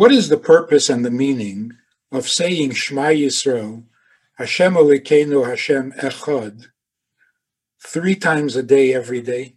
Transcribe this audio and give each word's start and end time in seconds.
What 0.00 0.12
is 0.12 0.30
the 0.30 0.38
purpose 0.38 0.88
and 0.88 1.04
the 1.04 1.10
meaning 1.10 1.72
of 2.10 2.26
saying 2.26 2.70
Shema 2.70 3.08
Yisrael, 3.08 3.84
Hashem 4.36 4.72
Elokeinu 4.72 5.46
Hashem 5.46 5.92
Echad, 5.92 6.68
three 7.84 8.14
times 8.14 8.56
a 8.56 8.62
day, 8.62 8.94
every 8.94 9.20
day? 9.20 9.56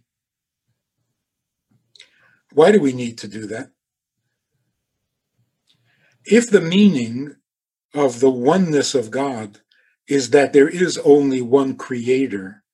Why 2.52 2.72
do 2.72 2.78
we 2.78 2.92
need 2.92 3.16
to 3.20 3.26
do 3.26 3.46
that? 3.46 3.70
If 6.26 6.50
the 6.50 6.60
meaning 6.60 7.36
of 7.94 8.20
the 8.20 8.28
oneness 8.28 8.94
of 8.94 9.10
God 9.10 9.60
is 10.06 10.28
that 10.28 10.52
there 10.52 10.68
is 10.68 10.98
only 11.06 11.40
one 11.40 11.74
creator, 11.74 12.64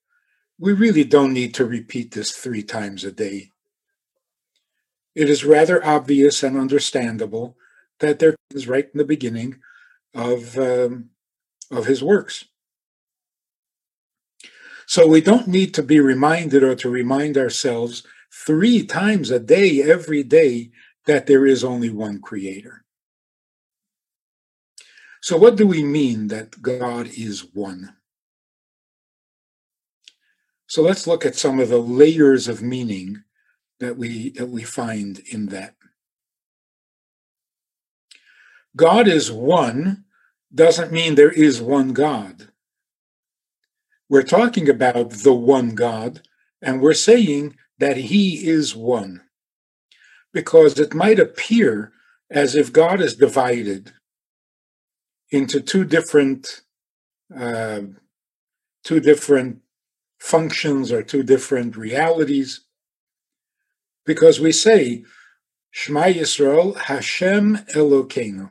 we 0.58 0.72
really 0.72 1.04
don't 1.04 1.32
need 1.32 1.54
to 1.54 1.64
repeat 1.64 2.14
this 2.14 2.32
three 2.32 2.64
times 2.64 3.04
a 3.04 3.12
day. 3.12 3.52
It 5.14 5.30
is 5.30 5.44
rather 5.44 5.84
obvious 5.86 6.42
and 6.42 6.56
understandable 6.56 7.56
that 8.00 8.18
there 8.18 8.36
is 8.54 8.68
right 8.68 8.88
in 8.92 8.98
the 8.98 9.04
beginning 9.04 9.56
of, 10.14 10.58
um, 10.58 11.10
of 11.70 11.86
his 11.86 12.02
works. 12.02 12.44
So 14.86 15.06
we 15.06 15.20
don't 15.20 15.46
need 15.46 15.72
to 15.74 15.82
be 15.82 16.00
reminded 16.00 16.62
or 16.62 16.74
to 16.76 16.90
remind 16.90 17.38
ourselves 17.38 18.02
three 18.32 18.84
times 18.84 19.30
a 19.30 19.38
day, 19.38 19.82
every 19.82 20.22
day, 20.22 20.70
that 21.06 21.26
there 21.26 21.46
is 21.46 21.62
only 21.62 21.90
one 21.90 22.20
creator. 22.20 22.84
So, 25.22 25.36
what 25.36 25.56
do 25.56 25.66
we 25.66 25.82
mean 25.82 26.28
that 26.28 26.62
God 26.62 27.08
is 27.08 27.54
one? 27.54 27.94
So 30.70 30.82
let's 30.82 31.08
look 31.08 31.26
at 31.26 31.34
some 31.34 31.58
of 31.58 31.68
the 31.68 31.78
layers 31.78 32.46
of 32.46 32.62
meaning 32.62 33.24
that 33.80 33.96
we 33.96 34.30
that 34.30 34.48
we 34.48 34.62
find 34.62 35.18
in 35.32 35.46
that. 35.46 35.74
God 38.76 39.08
is 39.08 39.32
one 39.32 40.04
doesn't 40.54 40.92
mean 40.92 41.14
there 41.14 41.30
is 41.30 41.60
one 41.60 41.92
God. 41.92 42.48
We're 44.08 44.22
talking 44.22 44.68
about 44.68 45.10
the 45.10 45.34
one 45.34 45.74
God, 45.74 46.22
and 46.60 46.80
we're 46.80 46.94
saying 46.94 47.56
that 47.78 47.96
He 47.96 48.48
is 48.48 48.74
one. 48.74 49.22
Because 50.32 50.78
it 50.78 50.94
might 50.94 51.18
appear 51.18 51.92
as 52.30 52.54
if 52.54 52.72
God 52.72 53.00
is 53.00 53.14
divided 53.16 53.92
into 55.30 55.60
two 55.60 55.84
different 55.84 56.62
uh, 57.36 57.82
two 58.82 59.00
different 59.00 59.60
functions 60.18 60.90
or 60.90 61.02
two 61.02 61.22
different 61.22 61.76
realities 61.76 62.62
because 64.04 64.40
we 64.40 64.50
say 64.50 65.04
Shema 65.70 66.06
Yisrael 66.06 66.76
Hashem 66.76 67.58
Elokeinu 67.74 68.50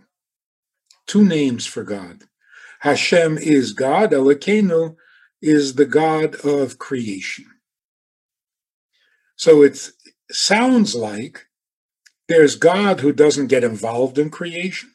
two 1.09 1.25
names 1.25 1.65
for 1.65 1.83
God 1.83 2.23
Hashem 2.79 3.37
is 3.37 3.73
God 3.73 4.11
Elokeinu 4.11 4.95
is 5.41 5.75
the 5.75 5.85
God 5.85 6.35
of 6.45 6.79
creation 6.79 7.45
so 9.35 9.63
it 9.63 9.91
sounds 10.31 10.95
like 10.95 11.47
there's 12.27 12.55
God 12.55 12.99
who 12.99 13.11
doesn't 13.11 13.47
get 13.47 13.63
involved 13.63 14.17
in 14.17 14.29
creation 14.29 14.91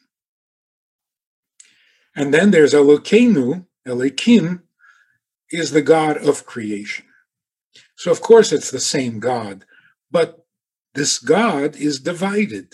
and 2.15 2.33
then 2.33 2.51
there's 2.51 2.73
Elokeinu, 2.73 3.65
Elokim, 3.85 4.61
is 5.51 5.71
the 5.71 5.81
God 5.81 6.17
of 6.17 6.45
creation. 6.45 7.05
So, 7.97 8.11
of 8.11 8.21
course, 8.21 8.51
it's 8.51 8.71
the 8.71 8.79
same 8.79 9.19
God, 9.19 9.65
but 10.09 10.45
this 10.93 11.19
God 11.19 11.75
is 11.75 11.99
divided. 11.99 12.73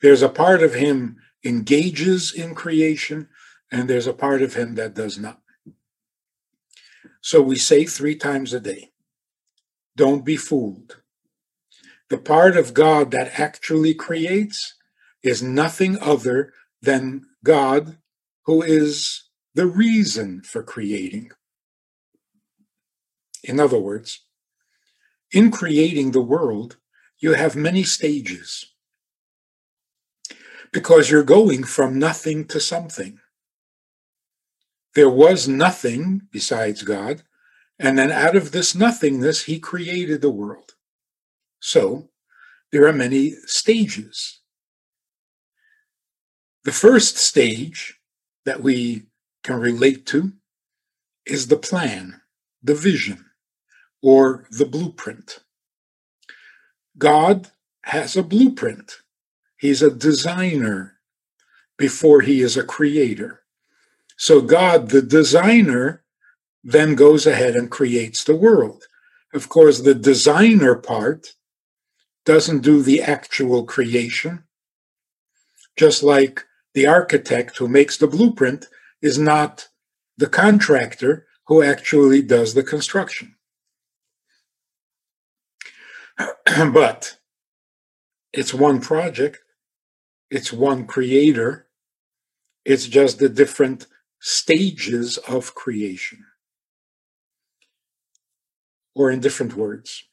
There's 0.00 0.22
a 0.22 0.28
part 0.28 0.62
of 0.62 0.74
him 0.74 1.16
engages 1.44 2.32
in 2.32 2.54
creation, 2.54 3.28
and 3.70 3.88
there's 3.88 4.06
a 4.06 4.12
part 4.12 4.42
of 4.42 4.54
him 4.54 4.74
that 4.76 4.94
does 4.94 5.18
not. 5.18 5.40
So 7.20 7.42
we 7.42 7.56
say 7.56 7.84
three 7.84 8.14
times 8.14 8.52
a 8.52 8.60
day 8.60 8.92
don't 9.96 10.24
be 10.24 10.36
fooled. 10.36 11.02
The 12.08 12.18
part 12.18 12.56
of 12.56 12.72
God 12.72 13.10
that 13.10 13.38
actually 13.38 13.94
creates 13.94 14.74
is 15.22 15.42
nothing 15.42 15.98
other 16.00 16.52
than 16.80 17.26
God, 17.44 17.98
who 18.44 18.62
is 18.62 19.24
the 19.54 19.66
reason 19.66 20.42
for 20.42 20.62
creating. 20.62 21.32
In 23.42 23.58
other 23.58 23.78
words, 23.78 24.20
in 25.32 25.50
creating 25.50 26.12
the 26.12 26.22
world, 26.22 26.76
you 27.18 27.34
have 27.34 27.56
many 27.56 27.82
stages 27.82 28.72
because 30.72 31.10
you're 31.10 31.22
going 31.22 31.64
from 31.64 31.98
nothing 31.98 32.46
to 32.46 32.60
something. 32.60 33.20
There 34.94 35.10
was 35.10 35.46
nothing 35.46 36.22
besides 36.30 36.82
God, 36.82 37.22
and 37.78 37.98
then 37.98 38.10
out 38.10 38.36
of 38.36 38.52
this 38.52 38.74
nothingness, 38.74 39.44
he 39.44 39.58
created 39.58 40.20
the 40.20 40.30
world. 40.30 40.72
So 41.60 42.10
there 42.72 42.86
are 42.86 42.92
many 42.92 43.32
stages. 43.46 44.40
The 46.64 46.72
first 46.72 47.16
stage 47.16 48.00
that 48.44 48.62
we 48.62 49.06
can 49.44 49.60
relate 49.60 50.04
to 50.06 50.32
is 51.24 51.46
the 51.46 51.56
plan, 51.56 52.20
the 52.62 52.74
vision, 52.74 53.26
or 54.02 54.46
the 54.50 54.66
blueprint. 54.66 55.40
God 56.96 57.50
has 57.84 58.16
a 58.16 58.22
blueprint. 58.22 58.96
He's 59.58 59.82
a 59.82 59.90
designer 59.90 60.98
before 61.76 62.20
he 62.22 62.40
is 62.40 62.56
a 62.56 62.64
creator. 62.64 63.42
So 64.16 64.40
God, 64.40 64.90
the 64.90 65.02
designer, 65.02 66.04
then 66.64 66.94
goes 66.94 67.26
ahead 67.26 67.54
and 67.54 67.70
creates 67.70 68.24
the 68.24 68.36
world. 68.36 68.84
Of 69.32 69.48
course, 69.48 69.80
the 69.80 69.94
designer 69.94 70.74
part 70.74 71.34
doesn't 72.24 72.60
do 72.60 72.82
the 72.82 73.02
actual 73.02 73.64
creation, 73.64 74.44
just 75.76 76.02
like 76.02 76.44
the 76.74 76.86
architect 76.86 77.58
who 77.58 77.68
makes 77.68 77.96
the 77.96 78.06
blueprint 78.06 78.66
is 79.02 79.18
not 79.18 79.68
the 80.16 80.28
contractor 80.28 81.26
who 81.46 81.62
actually 81.62 82.22
does 82.22 82.54
the 82.54 82.62
construction. 82.62 83.34
but 86.72 87.16
it's 88.32 88.52
one 88.52 88.80
project, 88.80 89.38
it's 90.30 90.52
one 90.52 90.86
creator, 90.86 91.68
it's 92.64 92.86
just 92.86 93.18
the 93.18 93.28
different 93.28 93.86
stages 94.20 95.16
of 95.18 95.54
creation. 95.54 96.24
Or, 98.94 99.10
in 99.10 99.20
different 99.20 99.54
words, 99.54 100.04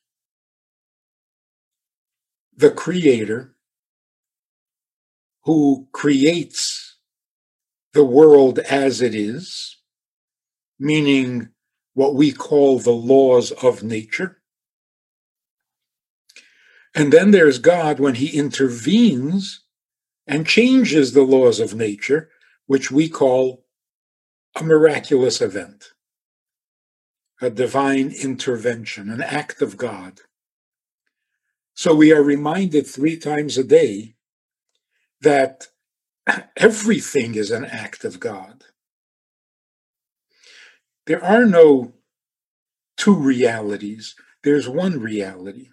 the 2.56 2.72
creator 2.72 3.56
who 5.44 5.88
creates 5.92 6.98
the 7.94 8.06
world 8.06 8.60
as 8.60 9.02
it 9.02 9.16
is, 9.16 9.78
meaning 10.80 11.50
what 11.94 12.16
we 12.16 12.32
call 12.32 12.80
the 12.80 12.92
laws 12.92 13.52
of 13.52 13.84
nature. 13.84 14.42
And 16.94 17.12
then 17.12 17.32
there's 17.32 17.60
God 17.60 18.00
when 18.00 18.16
he 18.16 18.38
intervenes 18.38 19.65
and 20.28 20.48
changes 20.48 21.14
the 21.14 21.24
laws 21.24 21.60
of 21.60 21.76
nature, 21.76 22.30
which 22.66 22.92
we 22.92 23.10
call 23.10 23.66
a 24.56 24.64
miraculous 24.64 25.42
event, 25.42 25.92
a 27.42 27.50
divine 27.50 28.12
intervention, 28.22 29.10
an 29.10 29.22
act 29.22 29.62
of 29.62 29.78
God. 29.78 30.22
So 31.74 31.94
we 31.94 32.14
are 32.14 32.24
reminded 32.24 32.88
three 32.88 33.18
times 33.18 33.58
a 33.58 33.64
day 33.64 34.16
that 35.22 35.68
everything 36.56 37.36
is 37.36 37.52
an 37.52 37.66
act 37.66 38.04
of 38.04 38.20
God. 38.20 38.64
There 41.06 41.24
are 41.24 41.46
no 41.46 41.94
two 42.98 43.16
realities, 43.16 44.16
there's 44.44 44.68
one 44.68 45.00
reality. 45.00 45.70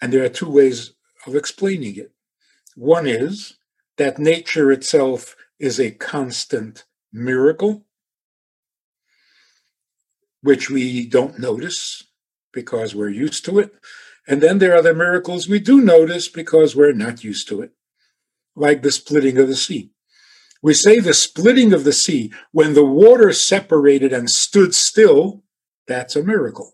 And 0.00 0.12
there 0.12 0.24
are 0.24 0.28
two 0.28 0.50
ways 0.50 0.94
of 1.26 1.36
explaining 1.36 1.96
it. 1.96 2.11
One 2.74 3.06
is 3.06 3.54
that 3.98 4.18
nature 4.18 4.72
itself 4.72 5.36
is 5.58 5.78
a 5.78 5.90
constant 5.90 6.84
miracle, 7.12 7.84
which 10.40 10.70
we 10.70 11.06
don't 11.06 11.38
notice 11.38 12.04
because 12.52 12.94
we're 12.94 13.10
used 13.10 13.44
to 13.44 13.58
it. 13.58 13.72
And 14.26 14.40
then 14.40 14.58
there 14.58 14.74
are 14.74 14.82
the 14.82 14.94
miracles 14.94 15.48
we 15.48 15.58
do 15.58 15.80
notice 15.80 16.28
because 16.28 16.74
we're 16.74 16.92
not 16.92 17.24
used 17.24 17.48
to 17.48 17.60
it, 17.62 17.72
like 18.54 18.82
the 18.82 18.90
splitting 18.90 19.38
of 19.38 19.48
the 19.48 19.56
sea. 19.56 19.90
We 20.62 20.74
say 20.74 21.00
the 21.00 21.14
splitting 21.14 21.72
of 21.72 21.84
the 21.84 21.92
sea, 21.92 22.32
when 22.52 22.74
the 22.74 22.84
water 22.84 23.32
separated 23.32 24.12
and 24.12 24.30
stood 24.30 24.74
still, 24.74 25.42
that's 25.88 26.14
a 26.14 26.22
miracle. 26.22 26.72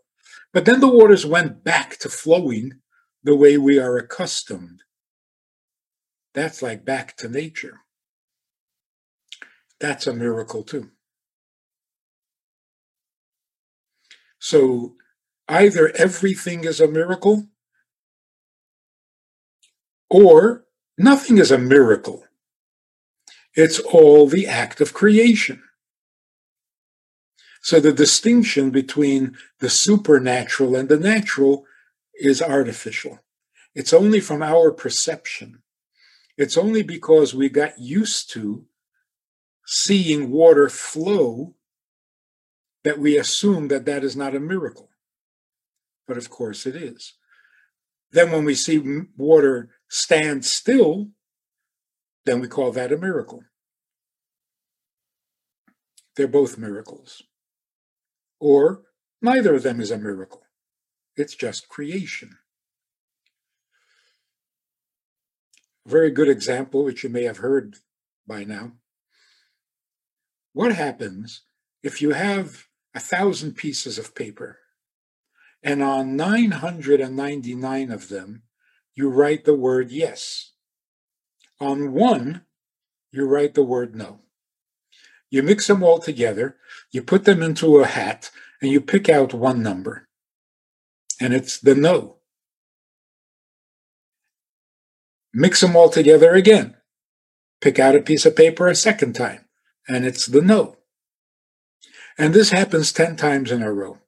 But 0.53 0.67
then 0.67 0.81
the 0.81 0.89
waters 0.89 1.25
went 1.25 1.65
back 1.65 1.99
to 1.99 2.11
flowing 2.11 2.81
the 3.25 3.35
way 3.35 3.57
we 3.57 3.79
are 3.79 3.97
accustomed. 3.97 4.83
That's 6.39 6.63
like 6.63 6.85
back 6.85 7.17
to 7.17 7.29
nature. 7.29 7.81
That's 9.81 10.07
a 10.07 10.15
miracle 10.15 10.63
too. 10.63 10.93
So 14.39 14.95
either 15.49 15.91
everything 15.97 16.63
is 16.63 16.81
a 16.81 16.87
miracle 16.87 17.49
or 20.09 20.65
nothing 20.97 21.39
is 21.39 21.51
a 21.51 21.59
miracle. 21.59 22.25
It's 23.55 23.81
all 23.81 24.29
the 24.29 24.47
act 24.47 24.81
of 24.81 24.95
creation. 24.95 25.65
So 27.63 27.81
the 27.81 27.93
distinction 27.93 28.71
between 28.71 29.37
the 29.59 29.69
supernatural 29.69 30.77
and 30.77 30.89
the 30.89 30.99
natural 31.01 31.67
is 32.15 32.41
artificial. 32.41 33.19
It's 33.75 33.93
only 33.93 34.21
from 34.21 34.41
our 34.45 34.71
perception. 34.71 35.63
It's 36.39 36.57
only 36.57 36.83
because 36.83 37.35
we 37.35 37.49
got 37.49 37.81
used 37.81 38.31
to 38.31 38.65
seeing 39.67 40.31
water 40.31 40.69
flow 40.69 41.57
that 42.85 42.99
we 42.99 43.19
assume 43.19 43.69
that 43.69 43.85
that 43.87 44.05
is 44.05 44.17
not 44.17 44.37
a 44.37 44.41
miracle. 44.41 44.89
But 46.07 46.17
of 46.17 46.31
course 46.31 46.65
it 46.65 46.77
is. 46.77 47.15
Then 48.13 48.31
when 48.31 48.45
we 48.45 48.55
see 48.55 49.03
water 49.17 49.71
stand 49.89 50.45
still, 50.45 51.09
then 52.25 52.41
we 52.41 52.49
call 52.49 52.71
that 52.73 52.93
a 52.93 52.97
miracle. 52.97 53.43
They're 56.17 56.29
both 56.29 56.57
miracles. 56.57 57.23
Or 58.39 58.83
neither 59.21 59.57
of 59.57 59.65
them 59.65 59.81
is 59.81 59.91
a 59.91 59.99
miracle. 59.99 60.43
It's 61.17 61.35
just 61.35 61.69
creation. 61.69 62.39
A 65.67 65.71
very 65.89 66.11
good 66.11 66.29
example, 66.29 66.85
which 66.85 67.03
you 67.03 67.09
may 67.09 67.25
have 67.25 67.39
heard 67.39 67.77
by 68.27 68.45
now. 68.45 68.73
What 70.53 70.75
happens 70.75 71.43
if 71.83 72.03
you 72.03 72.11
have 72.11 72.67
a 72.95 73.01
thousand 73.01 73.53
pieces 73.53 73.99
of 73.99 74.15
paper 74.15 74.59
and 75.63 75.83
on 75.83 76.17
999 76.17 77.91
of 77.91 78.09
them, 78.09 78.43
you 78.95 79.09
write 79.09 79.45
the 79.45 79.55
word 79.55 79.91
yes? 79.91 80.53
On 81.61 81.93
one, 81.93 82.43
you 83.11 83.27
write 83.27 83.55
the 83.55 83.65
word 83.65 83.97
no. 83.97 84.21
You 85.31 85.43
mix 85.43 85.67
them 85.67 85.83
all 85.83 85.99
together, 85.99 86.57
you 86.91 87.03
put 87.03 87.25
them 87.25 87.43
into 87.43 87.81
a 87.81 87.87
hat, 87.87 88.31
and 88.61 88.71
you 88.71 88.81
pick 88.81 89.09
out 89.09 89.35
one 89.35 89.63
number. 89.63 90.09
And 91.21 91.35
it's 91.35 91.59
the 91.59 91.75
no. 91.75 92.18
Mix 95.39 95.61
them 95.61 95.77
all 95.77 95.89
together 95.89 96.35
again. 96.35 96.75
Pick 97.61 97.79
out 97.79 97.95
a 97.95 98.03
piece 98.03 98.27
of 98.27 98.35
paper 98.35 98.67
a 98.67 98.75
second 98.75 99.13
time, 99.13 99.45
and 99.89 100.05
it's 100.05 100.27
the 100.27 100.41
no. 100.41 100.79
And 102.19 102.35
this 102.35 102.51
happens 102.51 102.93
10 102.93 103.15
times 103.15 103.53
in 103.53 103.63
a 103.63 103.73
row. 103.73 103.99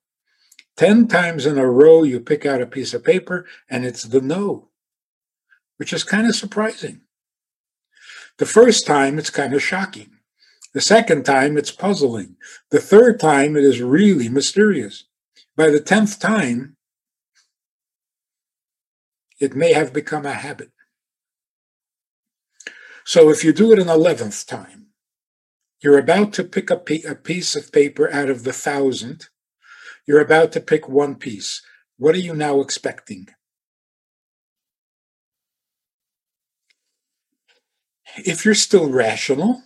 10 0.77 1.07
times 1.07 1.47
in 1.47 1.57
a 1.57 1.71
row, 1.71 2.03
you 2.03 2.19
pick 2.19 2.45
out 2.45 2.61
a 2.61 2.67
piece 2.67 2.95
of 2.95 3.05
paper, 3.05 3.47
and 3.69 3.87
it's 3.87 4.03
the 4.03 4.21
no, 4.21 4.71
which 5.77 5.93
is 5.93 6.03
kind 6.03 6.27
of 6.27 6.35
surprising. 6.35 7.03
The 8.39 8.47
first 8.47 8.85
time, 8.85 9.17
it's 9.17 9.31
kind 9.31 9.55
of 9.55 9.63
shocking. 9.63 10.11
The 10.75 10.81
second 10.81 11.25
time, 11.25 11.57
it's 11.57 11.71
puzzling. 11.71 12.35
The 12.73 12.81
third 12.81 13.21
time, 13.21 13.57
it 13.57 13.63
is 13.63 13.81
really 13.81 14.29
mysterious. 14.29 15.05
By 15.55 15.71
the 15.71 15.79
tenth 15.79 16.19
time, 16.19 16.77
it 19.39 19.55
may 19.55 19.75
have 19.75 19.93
become 19.93 20.27
a 20.27 20.33
habit. 20.33 20.73
So 23.11 23.29
if 23.29 23.43
you 23.43 23.53
do 23.53 23.73
it 23.73 23.81
an 23.81 23.89
eleventh 23.89 24.47
time, 24.47 24.93
you're 25.83 25.99
about 25.99 26.33
to 26.35 26.45
pick 26.45 26.71
a, 26.71 26.77
piece 26.77 27.57
of 27.57 27.73
paper 27.73 28.09
out 28.13 28.31
of 28.31 28.45
the 28.45 28.53
thousand. 28.53 29.27
You're 30.07 30.21
about 30.21 30.53
to 30.53 30.61
pick 30.61 30.89
one 30.89 31.17
piece. 31.17 31.61
What 31.97 32.15
are 32.15 32.21
you 32.21 32.37
now 32.37 32.61
expecting? 32.61 33.27
If 38.17 38.45
you're 38.45 38.55
still 38.55 38.89
rational, 38.89 39.61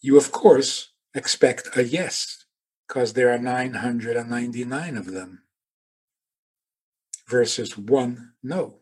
you 0.00 0.16
of 0.16 0.32
course 0.32 0.90
expect 1.14 1.76
a 1.76 1.84
yes, 1.84 2.44
because 2.88 3.12
there 3.12 3.32
are 3.32 3.38
999 3.38 4.96
of 4.96 5.12
them 5.12 5.44
versus 7.28 7.78
one 7.78 8.32
no. 8.42 8.80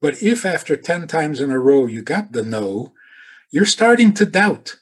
But 0.00 0.22
if 0.22 0.46
after 0.46 0.76
10 0.76 1.06
times 1.06 1.40
in 1.40 1.50
a 1.50 1.58
row 1.58 1.86
you 1.86 2.02
got 2.02 2.32
the 2.32 2.42
no, 2.42 2.92
you're 3.50 3.66
starting 3.66 4.14
to 4.14 4.24
doubt. 4.24 4.76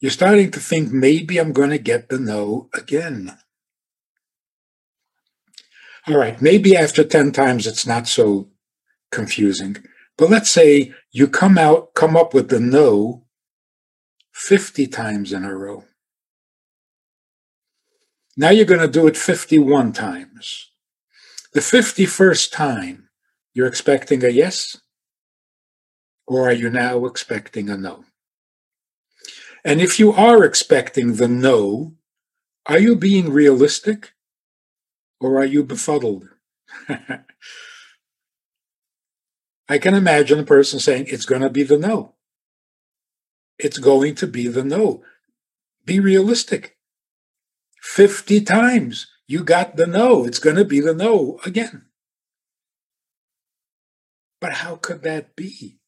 You're 0.00 0.10
starting 0.10 0.50
to 0.52 0.60
think 0.60 0.92
maybe 0.92 1.38
I'm 1.38 1.52
going 1.52 1.70
to 1.70 1.78
get 1.78 2.08
the 2.08 2.18
no 2.18 2.68
again. 2.74 3.36
All 6.06 6.16
right, 6.16 6.40
maybe 6.40 6.76
after 6.76 7.02
10 7.02 7.32
times 7.32 7.66
it's 7.66 7.86
not 7.86 8.06
so 8.06 8.48
confusing. 9.10 9.76
But 10.16 10.30
let's 10.30 10.50
say 10.50 10.94
you 11.10 11.28
come 11.28 11.58
out, 11.58 11.94
come 11.94 12.16
up 12.16 12.32
with 12.32 12.48
the 12.48 12.60
no 12.60 13.24
50 14.32 14.86
times 14.86 15.32
in 15.32 15.44
a 15.44 15.54
row. 15.54 15.84
Now 18.36 18.50
you're 18.50 18.64
going 18.64 18.80
to 18.80 18.88
do 18.88 19.08
it 19.08 19.16
51 19.16 19.92
times. 19.92 20.70
The 21.54 21.60
51st 21.60 22.52
time, 22.52 23.07
you're 23.54 23.66
expecting 23.66 24.24
a 24.24 24.28
yes? 24.28 24.76
Or 26.26 26.48
are 26.48 26.52
you 26.52 26.70
now 26.70 27.06
expecting 27.06 27.68
a 27.68 27.76
no? 27.76 28.04
And 29.64 29.80
if 29.80 29.98
you 29.98 30.12
are 30.12 30.44
expecting 30.44 31.14
the 31.14 31.28
no, 31.28 31.94
are 32.66 32.78
you 32.78 32.94
being 32.94 33.30
realistic? 33.30 34.12
Or 35.20 35.38
are 35.38 35.46
you 35.46 35.64
befuddled? 35.64 36.28
I 39.68 39.78
can 39.78 39.94
imagine 39.94 40.38
a 40.38 40.44
person 40.44 40.78
saying, 40.80 41.06
it's 41.08 41.26
going 41.26 41.42
to 41.42 41.50
be 41.50 41.62
the 41.62 41.78
no 41.78 42.14
it's 43.58 43.78
going 43.78 44.14
to 44.16 44.26
be 44.26 44.48
the 44.48 44.64
no. 44.64 45.02
Be 45.84 46.00
realistic. 46.00 46.76
50 47.82 48.40
times 48.42 49.06
you 49.26 49.42
got 49.42 49.76
the 49.76 49.86
no. 49.86 50.24
It's 50.24 50.38
going 50.38 50.56
to 50.56 50.64
be 50.64 50.80
the 50.80 50.94
no 50.94 51.40
again. 51.44 51.86
But 54.40 54.54
how 54.54 54.76
could 54.76 55.02
that 55.02 55.34
be? 55.36 55.78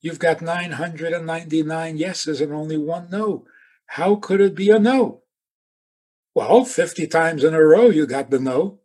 You've 0.00 0.18
got 0.18 0.40
999 0.40 1.96
yeses 1.96 2.40
and 2.40 2.52
only 2.52 2.76
one 2.76 3.08
no. 3.10 3.44
How 3.86 4.16
could 4.16 4.40
it 4.40 4.54
be 4.54 4.70
a 4.70 4.78
no? 4.78 5.22
Well, 6.34 6.64
50 6.64 7.06
times 7.06 7.42
in 7.42 7.54
a 7.54 7.62
row 7.62 7.88
you 7.88 8.06
got 8.06 8.30
the 8.30 8.38
no. 8.38 8.80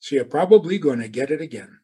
So 0.00 0.16
you're 0.16 0.24
probably 0.24 0.78
going 0.78 1.00
to 1.00 1.08
get 1.08 1.30
it 1.30 1.40
again. 1.40 1.80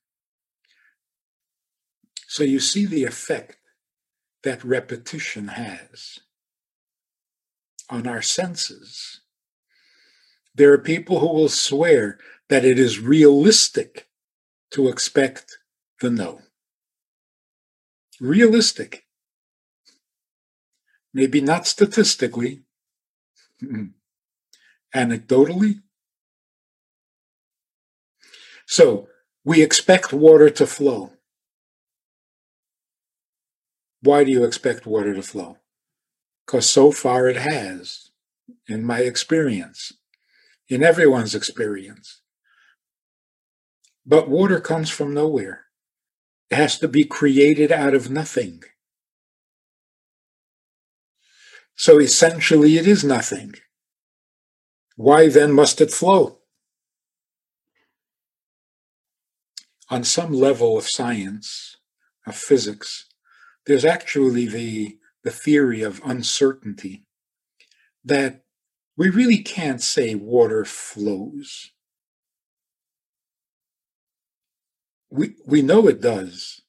So 2.27 2.43
you 2.45 2.61
see 2.61 2.87
the 2.87 3.05
effect 3.05 3.59
that 4.43 4.65
repetition 4.65 5.49
has 5.49 6.19
on 7.89 8.07
our 8.07 8.23
senses. 8.23 9.21
There 10.55 10.73
are 10.73 10.79
people 10.79 11.21
who 11.21 11.29
will 11.29 11.49
swear 11.49 12.19
that 12.49 12.65
it 12.65 12.79
is 12.79 12.99
realistic 12.99 14.09
to 14.73 14.89
expect 14.89 15.59
the 16.01 16.11
no. 16.11 16.41
Realistic. 18.21 19.05
Maybe 21.13 21.41
not 21.41 21.67
statistically, 21.67 22.63
anecdotally. 24.95 25.83
So 28.67 29.09
we 29.45 29.63
expect 29.63 30.13
water 30.13 30.51
to 30.51 30.67
flow. 30.67 31.13
Why 34.03 34.25
do 34.25 34.31
you 34.31 34.45
expect 34.45 34.87
water 34.87 35.15
to 35.15 35.23
flow? 35.23 35.59
Because 36.45 36.69
so 36.69 36.93
far 36.93 37.29
it 37.29 37.37
has, 37.37 38.11
in 38.69 38.85
my 38.85 39.01
experience, 39.01 39.93
in 40.69 40.83
everyone's 40.83 41.35
experience. 41.35 42.21
But 44.05 44.29
water 44.29 44.61
comes 44.61 44.91
from 44.91 45.15
nowhere. 45.15 45.66
Has 46.51 46.79
to 46.79 46.89
be 46.89 47.05
created 47.05 47.73
out 47.73 47.95
of 47.95 48.11
nothing. 48.11 48.63
So 51.75 51.99
essentially, 51.99 52.79
it 52.79 52.87
is 52.87 53.05
nothing. 53.05 53.55
Why 54.97 55.29
then 55.29 55.53
must 55.53 55.81
it 55.81 55.91
flow? 55.91 56.39
On 59.91 60.03
some 60.03 60.33
level 60.33 60.79
of 60.79 60.89
science, 60.89 61.77
of 62.27 62.35
physics, 62.35 63.07
there's 63.67 63.85
actually 63.85 64.47
the, 64.47 64.99
the 65.23 65.31
theory 65.31 65.83
of 65.83 66.01
uncertainty 66.05 67.05
that 68.05 68.45
we 68.97 69.11
really 69.11 69.39
can't 69.39 69.83
say 69.83 70.15
water 70.15 70.65
flows. 70.65 71.73
We, 75.11 75.37
we 75.47 75.63
know 75.63 75.89
it 75.89 76.01
does, 76.01 76.63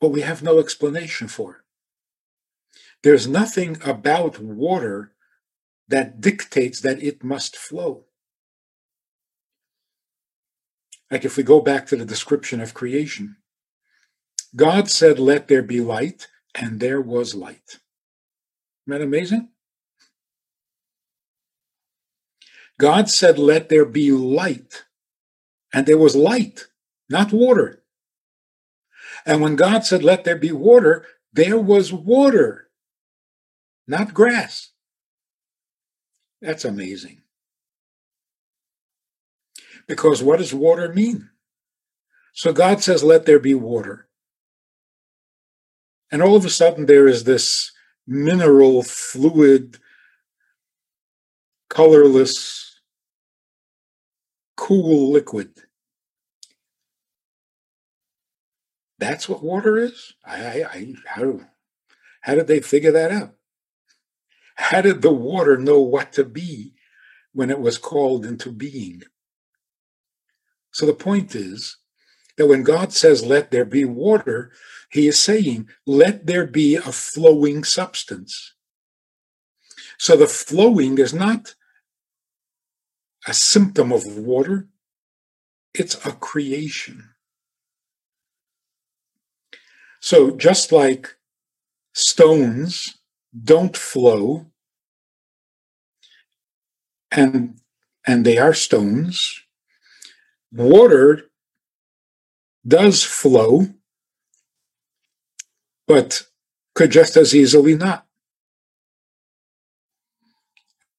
but 0.00 0.10
we 0.10 0.20
have 0.20 0.42
no 0.42 0.58
explanation 0.58 1.28
for 1.28 1.56
it. 1.56 1.60
There's 3.02 3.26
nothing 3.26 3.78
about 3.84 4.38
water 4.38 5.12
that 5.88 6.20
dictates 6.20 6.80
that 6.80 7.02
it 7.02 7.22
must 7.22 7.56
flow. 7.56 8.04
Like 11.10 11.24
if 11.24 11.36
we 11.36 11.42
go 11.42 11.60
back 11.60 11.86
to 11.86 11.96
the 11.96 12.04
description 12.04 12.60
of 12.60 12.74
creation, 12.74 13.36
God 14.54 14.90
said, 14.90 15.18
Let 15.18 15.48
there 15.48 15.62
be 15.62 15.80
light, 15.80 16.28
and 16.54 16.80
there 16.80 17.00
was 17.00 17.34
light. 17.34 17.78
Isn't 18.86 18.98
that 18.98 19.02
amazing? 19.02 19.50
God 22.78 23.08
said, 23.08 23.38
Let 23.38 23.68
there 23.68 23.84
be 23.84 24.10
light, 24.10 24.84
and 25.76 25.84
there 25.84 25.98
was 25.98 26.16
light, 26.16 26.68
not 27.10 27.34
water. 27.34 27.82
And 29.26 29.42
when 29.42 29.56
God 29.56 29.84
said, 29.84 30.02
Let 30.02 30.24
there 30.24 30.38
be 30.38 30.50
water, 30.50 31.04
there 31.34 31.58
was 31.58 31.92
water, 31.92 32.70
not 33.86 34.14
grass. 34.14 34.70
That's 36.40 36.64
amazing. 36.64 37.20
Because 39.86 40.22
what 40.22 40.38
does 40.38 40.54
water 40.54 40.94
mean? 40.94 41.28
So 42.32 42.54
God 42.54 42.82
says, 42.82 43.04
Let 43.04 43.26
there 43.26 43.38
be 43.38 43.52
water. 43.52 44.08
And 46.10 46.22
all 46.22 46.36
of 46.36 46.46
a 46.46 46.50
sudden, 46.50 46.86
there 46.86 47.06
is 47.06 47.24
this 47.24 47.70
mineral, 48.06 48.82
fluid, 48.82 49.76
colorless, 51.68 52.80
cool 54.56 55.12
liquid. 55.12 55.50
That's 58.98 59.28
what 59.28 59.42
water 59.42 59.76
is? 59.76 60.14
I, 60.24 60.62
I, 60.62 60.94
how, 61.06 61.40
how 62.22 62.34
did 62.34 62.46
they 62.46 62.60
figure 62.60 62.92
that 62.92 63.10
out? 63.10 63.34
How 64.56 64.80
did 64.80 65.02
the 65.02 65.12
water 65.12 65.58
know 65.58 65.80
what 65.80 66.12
to 66.14 66.24
be 66.24 66.72
when 67.32 67.50
it 67.50 67.60
was 67.60 67.76
called 67.76 68.24
into 68.24 68.50
being? 68.50 69.02
So 70.72 70.86
the 70.86 70.94
point 70.94 71.34
is 71.34 71.76
that 72.36 72.46
when 72.46 72.62
God 72.62 72.92
says, 72.92 73.24
let 73.24 73.50
there 73.50 73.64
be 73.64 73.84
water, 73.84 74.52
he 74.90 75.08
is 75.08 75.18
saying, 75.18 75.68
let 75.86 76.26
there 76.26 76.46
be 76.46 76.76
a 76.76 76.80
flowing 76.92 77.64
substance. 77.64 78.54
So 79.98 80.16
the 80.16 80.26
flowing 80.26 80.98
is 80.98 81.14
not 81.14 81.54
a 83.26 83.34
symptom 83.34 83.92
of 83.92 84.06
water, 84.06 84.68
it's 85.74 85.94
a 86.06 86.12
creation. 86.12 87.10
So 90.00 90.30
just 90.30 90.72
like 90.72 91.16
stones 91.92 92.98
don't 93.44 93.76
flow 93.76 94.46
and 97.10 97.58
and 98.06 98.24
they 98.24 98.38
are 98.38 98.54
stones 98.54 99.42
water 100.52 101.30
does 102.66 103.02
flow 103.02 103.66
but 105.86 106.26
could 106.74 106.90
just 106.90 107.16
as 107.16 107.34
easily 107.34 107.76
not. 107.76 108.06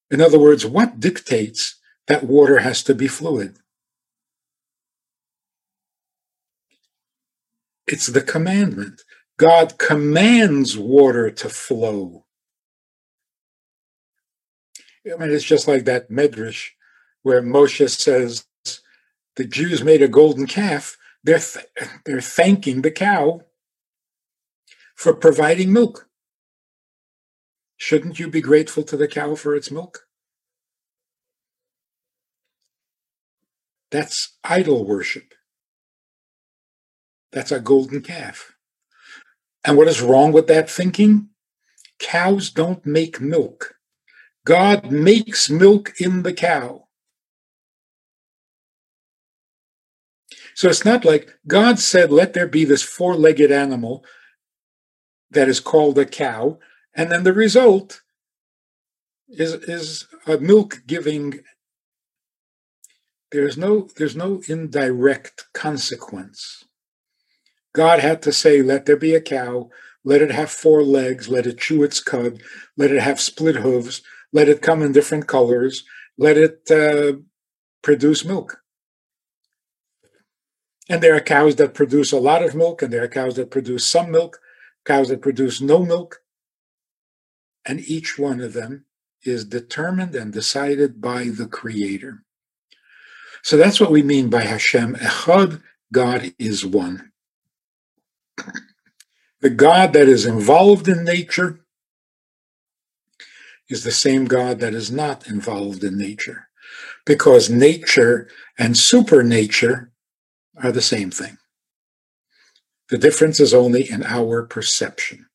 In 0.09 0.21
other 0.21 0.39
words 0.39 0.65
what 0.65 0.99
dictates 0.99 1.75
that 2.07 2.23
water 2.23 2.59
has 2.59 2.81
to 2.83 2.95
be 2.95 3.07
fluid 3.07 3.59
it's 7.87 8.07
the 8.07 8.21
commandment 8.21 9.01
god 9.37 9.77
commands 9.77 10.77
water 10.77 11.29
to 11.31 11.49
flow 11.49 12.25
I 15.13 15.17
mean, 15.17 15.31
it's 15.31 15.43
just 15.43 15.67
like 15.67 15.85
that 15.85 16.09
medrash 16.09 16.69
where 17.23 17.41
Moshe 17.41 17.89
says 17.89 18.45
the 19.35 19.45
Jews 19.45 19.83
made 19.83 20.01
a 20.01 20.07
golden 20.07 20.47
calf. 20.47 20.97
They're 21.23 21.39
th- 21.39 21.65
they're 22.05 22.21
thanking 22.21 22.81
the 22.81 22.91
cow 22.91 23.41
for 24.95 25.13
providing 25.13 25.71
milk. 25.71 26.09
Shouldn't 27.77 28.19
you 28.19 28.27
be 28.29 28.41
grateful 28.41 28.83
to 28.83 28.97
the 28.97 29.07
cow 29.07 29.35
for 29.35 29.55
its 29.55 29.69
milk? 29.69 30.07
That's 33.91 34.37
idol 34.43 34.85
worship. 34.85 35.33
That's 37.31 37.51
our 37.51 37.59
golden 37.59 38.01
calf. 38.01 38.53
And 39.63 39.77
what 39.77 39.87
is 39.87 40.01
wrong 40.01 40.31
with 40.31 40.47
that 40.47 40.69
thinking? 40.69 41.29
Cows 41.99 42.49
don't 42.49 42.85
make 42.85 43.19
milk. 43.19 43.75
God 44.45 44.91
makes 44.91 45.49
milk 45.49 45.93
in 45.99 46.23
the 46.23 46.33
cow. 46.33 46.87
So 50.55 50.69
it's 50.69 50.85
not 50.85 51.05
like 51.05 51.37
God 51.45 51.79
said, 51.79 52.11
let 52.11 52.33
there 52.33 52.47
be 52.47 52.65
this 52.65 52.81
four 52.81 53.15
legged 53.15 53.51
animal 53.51 54.03
that 55.29 55.49
is 55.49 55.59
called 55.59 55.99
a 55.99 56.05
cow, 56.05 56.57
and 56.95 57.11
then 57.11 57.23
the 57.23 57.33
result 57.33 58.01
is, 59.27 59.53
is 59.53 60.07
a 60.25 60.37
milk 60.37 60.81
giving. 60.87 61.41
There's 63.31 63.57
no, 63.57 63.89
there's 63.97 64.15
no 64.15 64.41
indirect 64.47 65.45
consequence. 65.53 66.63
God 67.73 67.99
had 67.99 68.21
to 68.23 68.31
say, 68.31 68.61
let 68.61 68.85
there 68.85 68.97
be 68.97 69.13
a 69.13 69.21
cow, 69.21 69.69
let 70.03 70.21
it 70.21 70.31
have 70.31 70.49
four 70.49 70.83
legs, 70.83 71.29
let 71.29 71.45
it 71.45 71.59
chew 71.59 71.83
its 71.83 71.99
cud, 71.99 72.41
let 72.75 72.91
it 72.91 73.01
have 73.01 73.19
split 73.19 73.57
hooves, 73.57 74.01
let 74.31 74.49
it 74.49 74.61
come 74.61 74.81
in 74.81 74.91
different 74.91 75.27
colors, 75.27 75.83
let 76.17 76.37
it 76.37 76.71
uh, 76.71 77.19
produce 77.81 78.25
milk. 78.25 78.59
And 80.89 81.03
there 81.03 81.15
are 81.15 81.21
cows 81.21 81.57
that 81.57 81.73
produce 81.73 82.11
a 82.11 82.19
lot 82.19 82.43
of 82.43 82.55
milk, 82.55 82.81
and 82.81 82.91
there 82.91 83.03
are 83.03 83.09
cows 83.09 83.35
that 83.35 83.51
produce 83.51 83.85
some 83.85 84.11
milk, 84.11 84.39
cows 84.85 85.09
that 85.09 85.21
produce 85.21 85.59
no 85.61 85.83
milk. 85.83 86.21
And 87.65 87.81
each 87.81 88.17
one 88.17 88.39
of 88.39 88.53
them 88.53 88.85
is 89.23 89.43
determined 89.43 90.15
and 90.15 90.31
decided 90.31 91.01
by 91.01 91.25
the 91.25 91.47
Creator. 91.47 92.23
So 93.43 93.57
that's 93.57 93.79
what 93.79 93.91
we 93.91 94.01
mean 94.01 94.29
by 94.29 94.43
Hashem. 94.43 94.95
Echad, 94.95 95.61
God 95.91 96.33
is 96.39 96.65
one. 96.65 97.11
The 99.41 99.49
God 99.51 99.93
that 99.93 100.07
is 100.07 100.25
involved 100.25 100.87
in 100.87 101.03
nature 101.03 101.59
is 103.69 103.83
the 103.83 103.91
same 103.91 104.25
God 104.25 104.59
that 104.59 104.73
is 104.73 104.91
not 104.91 105.27
involved 105.27 105.83
in 105.83 105.97
nature, 105.97 106.49
because 107.05 107.49
nature 107.49 108.29
and 108.57 108.77
supernature 108.77 109.91
are 110.63 110.71
the 110.71 110.81
same 110.81 111.11
thing. 111.11 111.37
The 112.89 112.97
difference 112.97 113.39
is 113.39 113.53
only 113.53 113.89
in 113.89 114.03
our 114.03 114.43
perception. 114.43 115.27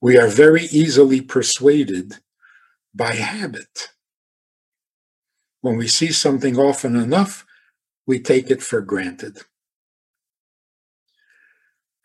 We 0.00 0.18
are 0.18 0.28
very 0.28 0.64
easily 0.64 1.20
persuaded 1.20 2.14
by 2.94 3.12
habit. 3.14 3.90
When 5.60 5.76
we 5.76 5.88
see 5.88 6.12
something 6.12 6.58
often 6.58 6.96
enough, 6.96 7.44
we 8.06 8.18
take 8.18 8.50
it 8.50 8.62
for 8.62 8.80
granted. 8.80 9.38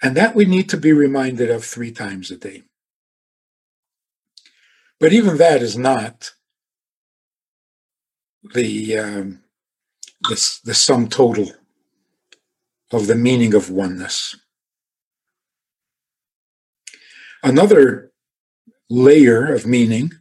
And 0.01 0.17
that 0.17 0.36
we 0.36 0.46
need 0.46 0.70
to 0.70 0.77
be 0.77 0.93
reminded 0.93 1.50
of 1.51 1.63
three 1.63 1.91
times 1.91 2.31
a 2.31 2.38
day. 2.38 2.63
But 5.00 5.13
even 5.13 5.38
that 5.38 5.62
is 5.62 5.77
not 5.77 6.34
the, 8.53 8.98
um, 8.98 9.43
the, 10.22 10.60
the 10.63 10.74
sum 10.74 11.08
total 11.08 11.51
of 12.91 13.08
the 13.08 13.15
meaning 13.15 13.53
of 13.53 13.70
oneness. 13.70 14.36
Another 17.43 18.12
layer 18.89 19.53
of 19.53 19.65
meaning 19.65 20.12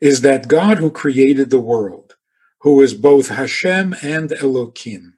is 0.00 0.22
that 0.22 0.48
God 0.48 0.78
who 0.78 0.90
created 0.90 1.50
the 1.50 1.60
world, 1.60 2.16
who 2.60 2.82
is 2.82 2.94
both 2.94 3.28
Hashem 3.28 3.94
and 4.02 4.32
Elohim, 4.32 5.14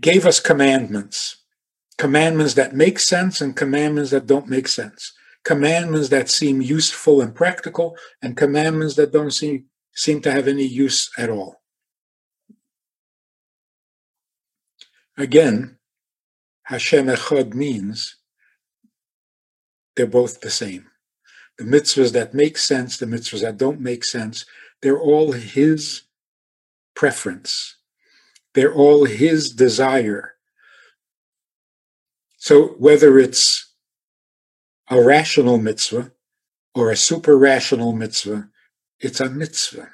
gave 0.00 0.26
us 0.26 0.40
commandments 0.40 1.38
commandments 1.98 2.54
that 2.54 2.74
make 2.74 2.98
sense 2.98 3.40
and 3.40 3.56
commandments 3.56 4.10
that 4.12 4.26
don't 4.26 4.48
make 4.48 4.68
sense, 4.68 5.12
commandments 5.44 6.08
that 6.08 6.30
seem 6.30 6.62
useful 6.62 7.20
and 7.20 7.34
practical, 7.34 7.96
and 8.22 8.36
commandments 8.36 8.94
that 8.94 9.12
don't 9.12 9.32
seem, 9.32 9.66
seem 9.94 10.22
to 10.22 10.30
have 10.30 10.48
any 10.48 10.64
use 10.64 11.10
at 11.18 11.28
all. 11.28 11.60
Again, 15.16 15.76
Hashem 16.62 17.06
Echad 17.06 17.52
means 17.54 18.16
they're 19.96 20.06
both 20.06 20.40
the 20.40 20.50
same. 20.50 20.86
The 21.58 21.64
mitzvahs 21.64 22.12
that 22.12 22.34
make 22.34 22.56
sense, 22.56 22.96
the 22.96 23.06
mitzvahs 23.06 23.40
that 23.40 23.56
don't 23.56 23.80
make 23.80 24.04
sense, 24.04 24.46
they're 24.80 25.00
all 25.00 25.32
His 25.32 26.02
preference, 26.94 27.77
they're 28.58 28.74
all 28.74 29.04
His 29.04 29.52
desire. 29.52 30.34
So 32.38 32.74
whether 32.78 33.16
it's 33.16 33.72
a 34.90 35.00
rational 35.00 35.58
mitzvah 35.58 36.10
or 36.74 36.90
a 36.90 36.96
super 36.96 37.38
rational 37.38 37.92
mitzvah, 37.92 38.48
it's 38.98 39.20
a 39.20 39.30
mitzvah. 39.30 39.90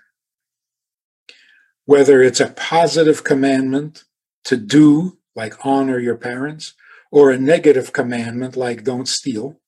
Whether 1.84 2.22
it's 2.22 2.40
a 2.40 2.54
positive 2.56 3.22
commandment 3.22 4.04
to 4.44 4.56
do, 4.56 5.18
like 5.36 5.66
honor 5.66 5.98
your 5.98 6.16
parents, 6.16 6.72
or 7.10 7.30
a 7.30 7.38
negative 7.38 7.92
commandment 7.92 8.56
like 8.56 8.82
don't 8.82 9.08
steal, 9.08 9.60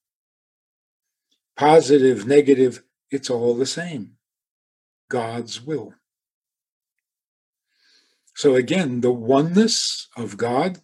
positive, 1.55 2.27
negative, 2.27 2.83
it's 3.11 3.29
all 3.29 3.55
the 3.55 3.67
same. 3.67 4.13
God's 5.11 5.61
will. 5.61 5.93
So 8.37 8.55
again, 8.55 9.01
the 9.01 9.13
oneness 9.13 10.09
of 10.15 10.37
God 10.37 10.83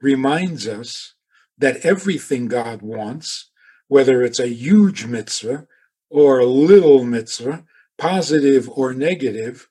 reminds 0.00 0.66
us 0.66 1.14
that 1.56 1.86
everything 1.86 2.48
God 2.48 2.82
wants, 2.82 3.52
whether 3.86 4.20
it's 4.20 4.40
a 4.40 4.48
huge 4.48 5.06
mitzvah 5.06 5.68
or 6.10 6.40
a 6.40 6.44
little 6.44 7.04
mitzvah, 7.04 7.64
positive 7.98 8.68
or 8.68 8.92
negative, 8.92 9.68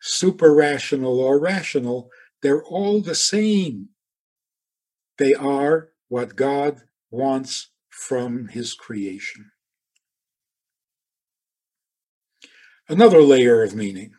super 0.00 0.54
rational 0.54 1.18
or 1.18 1.40
rational, 1.40 2.10
they're 2.42 2.62
all 2.62 3.00
the 3.00 3.16
same. 3.16 3.88
They 5.18 5.34
are 5.34 5.88
what 6.06 6.36
God 6.36 6.82
wants 7.10 7.70
from 7.90 8.46
his 8.46 8.72
creation. 8.74 9.50
Another 12.88 13.20
layer 13.20 13.64
of 13.64 13.74
meaning. 13.74 14.12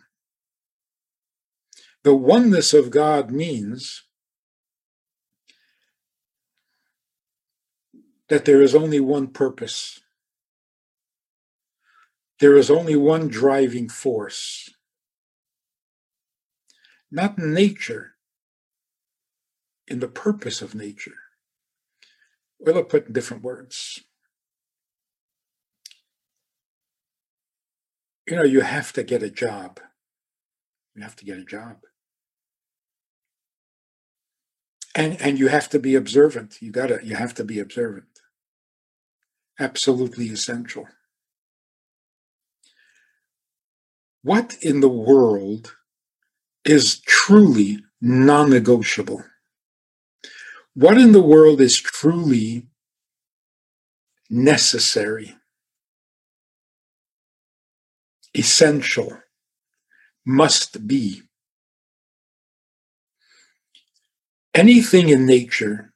The 2.03 2.15
oneness 2.15 2.73
of 2.73 2.91
God 2.91 3.31
means 3.31 4.03
that 8.27 8.45
there 8.45 8.61
is 8.61 8.75
only 8.75 8.99
one 8.99 9.27
purpose. 9.27 10.01
There 12.39 12.57
is 12.57 12.69
only 12.69 12.95
one 12.95 13.27
driving 13.29 13.87
force. 13.87 14.69
Not 17.09 17.37
nature, 17.37 18.13
in 19.87 19.99
the 19.99 20.07
purpose 20.07 20.61
of 20.61 20.75
nature. 20.75 21.15
We'll 22.59 22.83
put 22.83 23.07
in 23.07 23.13
different 23.13 23.43
words. 23.43 24.01
You 28.27 28.37
know, 28.37 28.43
you 28.43 28.61
have 28.61 28.93
to 28.93 29.03
get 29.03 29.21
a 29.21 29.29
job. 29.29 29.79
You 30.95 31.03
have 31.03 31.15
to 31.17 31.25
get 31.25 31.37
a 31.37 31.43
job. 31.43 31.77
And 34.95 35.19
and 35.21 35.39
you 35.39 35.47
have 35.47 35.69
to 35.69 35.79
be 35.79 35.95
observant. 35.95 36.61
You 36.61 36.71
gotta 36.71 36.99
you 37.03 37.15
have 37.15 37.33
to 37.35 37.43
be 37.43 37.59
observant. 37.59 38.21
Absolutely 39.59 40.29
essential. 40.29 40.87
What 44.23 44.55
in 44.61 44.79
the 44.79 44.89
world 44.89 45.75
is 46.65 46.99
truly 47.01 47.79
non-negotiable? 48.01 49.23
What 50.75 50.97
in 50.97 51.11
the 51.11 51.21
world 51.21 51.61
is 51.61 51.77
truly 51.79 52.67
necessary, 54.29 55.35
essential, 58.35 59.19
must 60.25 60.87
be? 60.87 61.23
Anything 64.53 65.09
in 65.09 65.25
nature, 65.25 65.93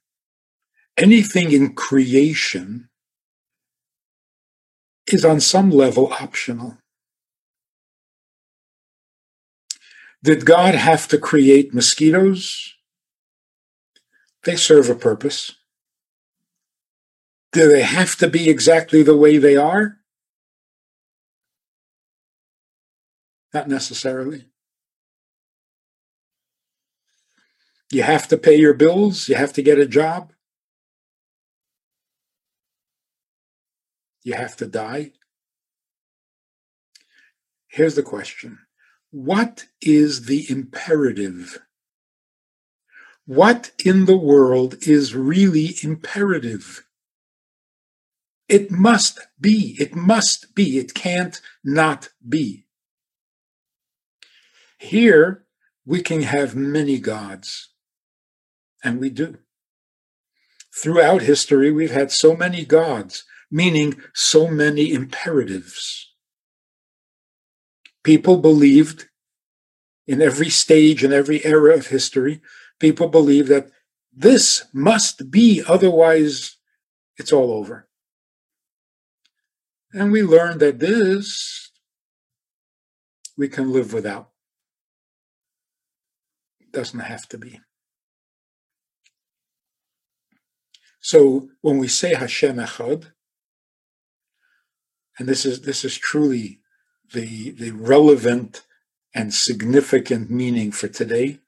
anything 0.96 1.52
in 1.52 1.74
creation 1.74 2.88
is 5.06 5.24
on 5.24 5.40
some 5.40 5.70
level 5.70 6.12
optional. 6.12 6.78
Did 10.22 10.44
God 10.44 10.74
have 10.74 11.06
to 11.08 11.18
create 11.18 11.72
mosquitoes? 11.72 12.74
They 14.44 14.56
serve 14.56 14.90
a 14.90 14.94
purpose. 14.94 15.54
Do 17.52 17.68
they 17.68 17.82
have 17.82 18.16
to 18.16 18.28
be 18.28 18.50
exactly 18.50 19.02
the 19.02 19.16
way 19.16 19.38
they 19.38 19.56
are? 19.56 19.98
Not 23.54 23.68
necessarily. 23.68 24.46
You 27.90 28.02
have 28.02 28.28
to 28.28 28.36
pay 28.36 28.56
your 28.56 28.74
bills. 28.74 29.28
You 29.28 29.34
have 29.36 29.52
to 29.54 29.62
get 29.62 29.78
a 29.78 29.86
job. 29.86 30.32
You 34.22 34.34
have 34.34 34.56
to 34.56 34.66
die. 34.66 35.12
Here's 37.68 37.94
the 37.94 38.02
question 38.02 38.58
What 39.10 39.66
is 39.80 40.26
the 40.26 40.46
imperative 40.50 41.58
what 43.28 43.72
in 43.84 44.06
the 44.06 44.16
world 44.16 44.76
is 44.88 45.14
really 45.14 45.76
imperative? 45.82 46.86
It 48.48 48.70
must 48.70 49.18
be. 49.38 49.76
It 49.78 49.94
must 49.94 50.54
be. 50.54 50.78
It 50.78 50.94
can't 50.94 51.38
not 51.62 52.08
be. 52.26 52.64
Here, 54.78 55.44
we 55.84 56.00
can 56.00 56.22
have 56.22 56.56
many 56.56 56.98
gods, 56.98 57.68
and 58.82 59.00
we 59.00 59.10
do. 59.10 59.38
Throughout 60.82 61.22
history, 61.22 61.72
we've 61.72 61.90
had 61.90 62.12
so 62.12 62.36
many 62.36 62.64
gods, 62.64 63.24
meaning 63.50 64.00
so 64.14 64.48
many 64.48 64.92
imperatives. 64.92 66.12
People 68.04 68.36
believed 68.36 69.08
in 70.06 70.22
every 70.22 70.48
stage 70.48 71.02
and 71.02 71.12
every 71.12 71.44
era 71.44 71.74
of 71.74 71.88
history 71.88 72.40
people 72.78 73.08
believed 73.08 73.48
that 73.48 73.70
this 74.14 74.64
must 74.72 75.30
be, 75.30 75.62
otherwise, 75.66 76.56
it's 77.16 77.32
all 77.32 77.52
over. 77.52 77.88
And 79.92 80.12
we 80.12 80.22
learned 80.22 80.60
that 80.60 80.80
this 80.80 81.70
we 83.36 83.48
can 83.48 83.72
live 83.72 83.92
without. 83.92 84.30
It 86.60 86.72
doesn't 86.72 87.00
have 87.00 87.28
to 87.28 87.38
be. 87.38 87.60
So 91.08 91.48
when 91.62 91.78
we 91.78 91.88
say 91.88 92.12
Hashem 92.12 92.56
Echad, 92.56 93.12
and 95.18 95.26
this 95.26 95.46
is 95.46 95.62
this 95.62 95.82
is 95.82 95.96
truly 95.96 96.60
the 97.14 97.52
the 97.52 97.70
relevant 97.70 98.66
and 99.14 99.32
significant 99.32 100.30
meaning 100.30 100.70
for 100.70 100.86
today. 100.86 101.38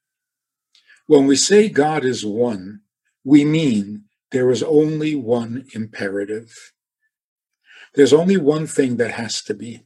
When 1.06 1.26
we 1.26 1.36
say 1.36 1.68
God 1.68 2.06
is 2.06 2.24
one, 2.24 2.80
we 3.22 3.44
mean 3.44 4.04
there 4.30 4.50
is 4.50 4.62
only 4.62 5.14
one 5.14 5.66
imperative. 5.74 6.72
There's 7.94 8.14
only 8.14 8.38
one 8.38 8.66
thing 8.66 8.96
that 8.96 9.10
has 9.10 9.42
to 9.42 9.52
be. 9.52 9.84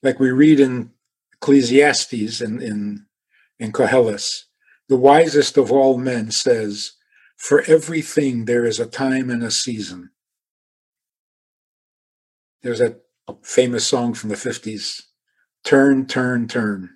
Like 0.00 0.20
we 0.20 0.30
read 0.30 0.60
in 0.60 0.92
Ecclesiastes 1.32 2.40
and 2.40 2.62
in, 2.62 2.70
in, 2.70 3.06
in 3.58 3.72
Koheles, 3.72 4.44
the 4.88 4.96
wisest 4.96 5.56
of 5.56 5.72
all 5.72 5.98
men 5.98 6.30
says, 6.30 6.92
For 7.36 7.62
everything 7.62 8.44
there 8.44 8.64
is 8.64 8.80
a 8.80 8.86
time 8.86 9.30
and 9.30 9.42
a 9.42 9.50
season. 9.50 10.10
There's 12.62 12.80
that 12.80 13.02
famous 13.42 13.86
song 13.86 14.14
from 14.14 14.30
the 14.30 14.36
50s 14.36 15.02
Turn, 15.64 16.06
turn, 16.06 16.46
turn. 16.46 16.90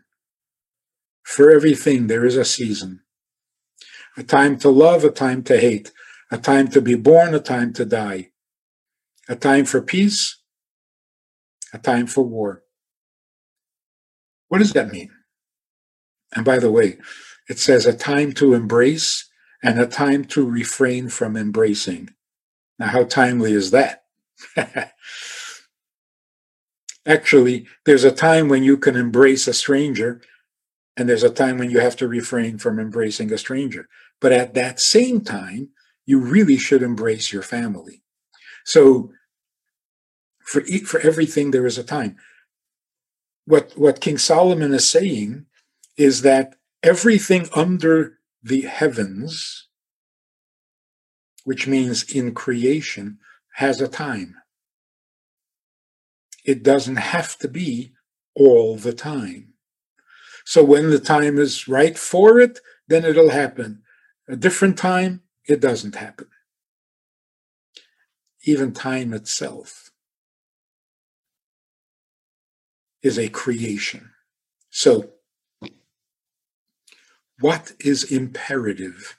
For 1.24 1.50
everything, 1.50 2.07
there 2.07 2.24
is 2.24 2.37
a 2.37 2.44
season 2.44 3.00
a 4.16 4.22
time 4.22 4.59
to 4.59 4.68
love, 4.68 5.05
a 5.05 5.11
time 5.11 5.42
to 5.44 5.59
hate, 5.59 5.92
a 6.31 6.37
time 6.37 6.68
to 6.68 6.81
be 6.81 6.94
born, 6.94 7.35
a 7.35 7.40
time 7.40 7.72
to 7.72 7.85
die, 7.85 8.31
a 9.29 9.37
time 9.37 9.64
for 9.64 9.81
peace, 9.81 10.40
a 11.72 11.79
time 11.79 12.07
for 12.07 12.22
war. 12.24 12.62
What 14.48 14.59
does 14.59 14.72
that 14.72 14.90
mean? 14.90 15.11
And 16.35 16.44
by 16.44 16.59
the 16.59 16.70
way, 16.70 16.98
it 17.48 17.59
says 17.59 17.87
a 17.87 17.96
time 17.96 18.33
to 18.35 18.55
embrace 18.55 19.29
and 19.62 19.78
a 19.78 19.86
time 19.86 20.24
to 20.24 20.48
refrain 20.48 21.08
from 21.08 21.36
embracing. 21.36 22.10
Now, 22.78 22.88
how 22.88 23.04
timely 23.04 23.52
is 23.52 23.70
that? 23.72 24.04
Actually, 27.06 27.66
there's 27.84 28.04
a 28.04 28.12
time 28.12 28.48
when 28.48 28.62
you 28.62 28.76
can 28.76 28.96
embrace 28.96 29.46
a 29.48 29.54
stranger 29.54 30.20
and 30.96 31.08
there's 31.08 31.22
a 31.22 31.30
time 31.30 31.58
when 31.58 31.70
you 31.70 31.80
have 31.80 31.96
to 31.96 32.08
refrain 32.08 32.58
from 32.58 32.78
embracing 32.78 33.32
a 33.32 33.38
stranger. 33.38 33.88
But 34.20 34.32
at 34.32 34.54
that 34.54 34.80
same 34.80 35.22
time, 35.22 35.70
you 36.04 36.18
really 36.20 36.58
should 36.58 36.82
embrace 36.82 37.32
your 37.32 37.42
family. 37.42 38.02
So, 38.64 39.12
For, 40.40 40.62
for 40.84 41.00
everything, 41.00 41.50
there 41.50 41.66
is 41.66 41.78
a 41.78 41.84
time. 41.84 42.16
What, 43.46 43.72
what 43.76 44.00
King 44.00 44.18
Solomon 44.18 44.74
is 44.74 44.88
saying 44.90 45.46
is 45.96 46.22
that 46.22 46.56
everything 46.82 47.48
under 47.54 48.18
the 48.42 48.62
heavens, 48.62 49.68
which 51.44 51.66
means 51.66 52.03
in 52.03 52.35
creation, 52.35 53.18
has 53.55 53.81
a 53.81 53.88
time. 53.88 54.37
It 56.44 56.62
doesn't 56.62 56.96
have 56.96 57.37
to 57.38 57.48
be 57.48 57.92
all 58.35 58.76
the 58.76 58.92
time. 58.92 59.55
So 60.44 60.64
when 60.64 60.90
the 60.90 60.98
time 60.98 61.38
is 61.38 61.68
right 61.68 61.98
for 61.98 62.40
it, 62.40 62.61
then 62.88 63.05
it'll 63.05 63.31
happen. 63.31 63.83
A 64.29 64.37
different 64.37 64.79
time, 64.79 65.22
it 65.46 65.61
doesn't 65.61 65.96
happen. 65.96 66.29
Even 68.44 68.72
time 68.72 69.12
itself 69.12 69.90
is 73.03 73.18
a 73.18 73.29
creation. 73.29 74.11
So, 74.70 75.11
what 77.40 77.72
is 77.81 78.05
imperative? 78.05 79.18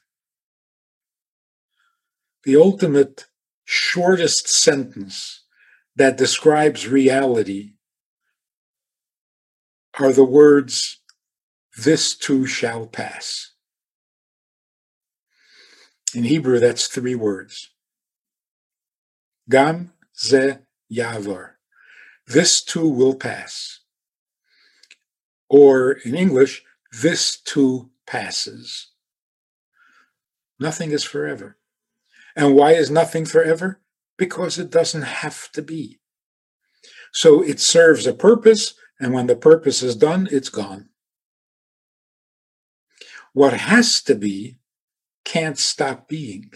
The 2.44 2.56
ultimate 2.56 3.26
shortest 3.66 4.48
sentence 4.48 5.44
that 5.96 6.18
describes 6.18 6.88
reality 6.88 7.74
are 10.00 10.14
the 10.14 10.26
words, 10.26 11.00
This 11.78 12.16
too 12.16 12.46
shall 12.46 12.86
pass. 12.88 13.54
In 16.14 16.26
Hebrew, 16.26 16.60
that's 16.60 16.88
three 16.88 17.16
words. 17.16 17.70
Gam 19.50 19.94
ze 20.18 20.58
yavar. 20.92 21.52
This 22.28 22.64
too 22.64 22.88
will 22.90 23.16
pass. 23.16 23.80
Or 25.50 25.92
in 25.92 26.16
English, 26.16 26.64
this 26.92 27.40
too 27.40 27.91
passes. 28.06 28.92
Nothing 30.60 30.92
is 30.92 31.04
forever. 31.04 31.58
And 32.36 32.56
why 32.56 32.74
is 32.74 32.92
nothing 32.92 33.26
forever? 33.26 33.82
Because 34.18 34.58
it 34.58 34.70
doesn't 34.70 35.02
have 35.02 35.52
to 35.54 35.62
be. 35.62 36.00
So 37.12 37.42
it 37.42 37.60
serves 37.60 38.08
a 38.08 38.14
purpose, 38.14 38.76
and 39.00 39.14
when 39.14 39.28
the 39.28 39.36
purpose 39.36 39.84
is 39.84 39.96
done, 39.96 40.28
it's 40.32 40.50
gone. 40.50 40.90
What 43.34 43.54
has 43.54 44.02
to 44.04 44.16
be 44.16 44.60
can't 45.24 45.58
stop 45.58 46.08
being. 46.08 46.52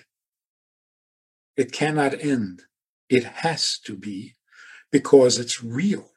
It 1.56 1.72
cannot 1.72 2.20
end. 2.20 2.64
It 3.10 3.24
has 3.24 3.80
to 3.86 3.96
be 3.96 4.36
because 4.92 5.40
it's 5.40 5.64
real. 5.64 6.12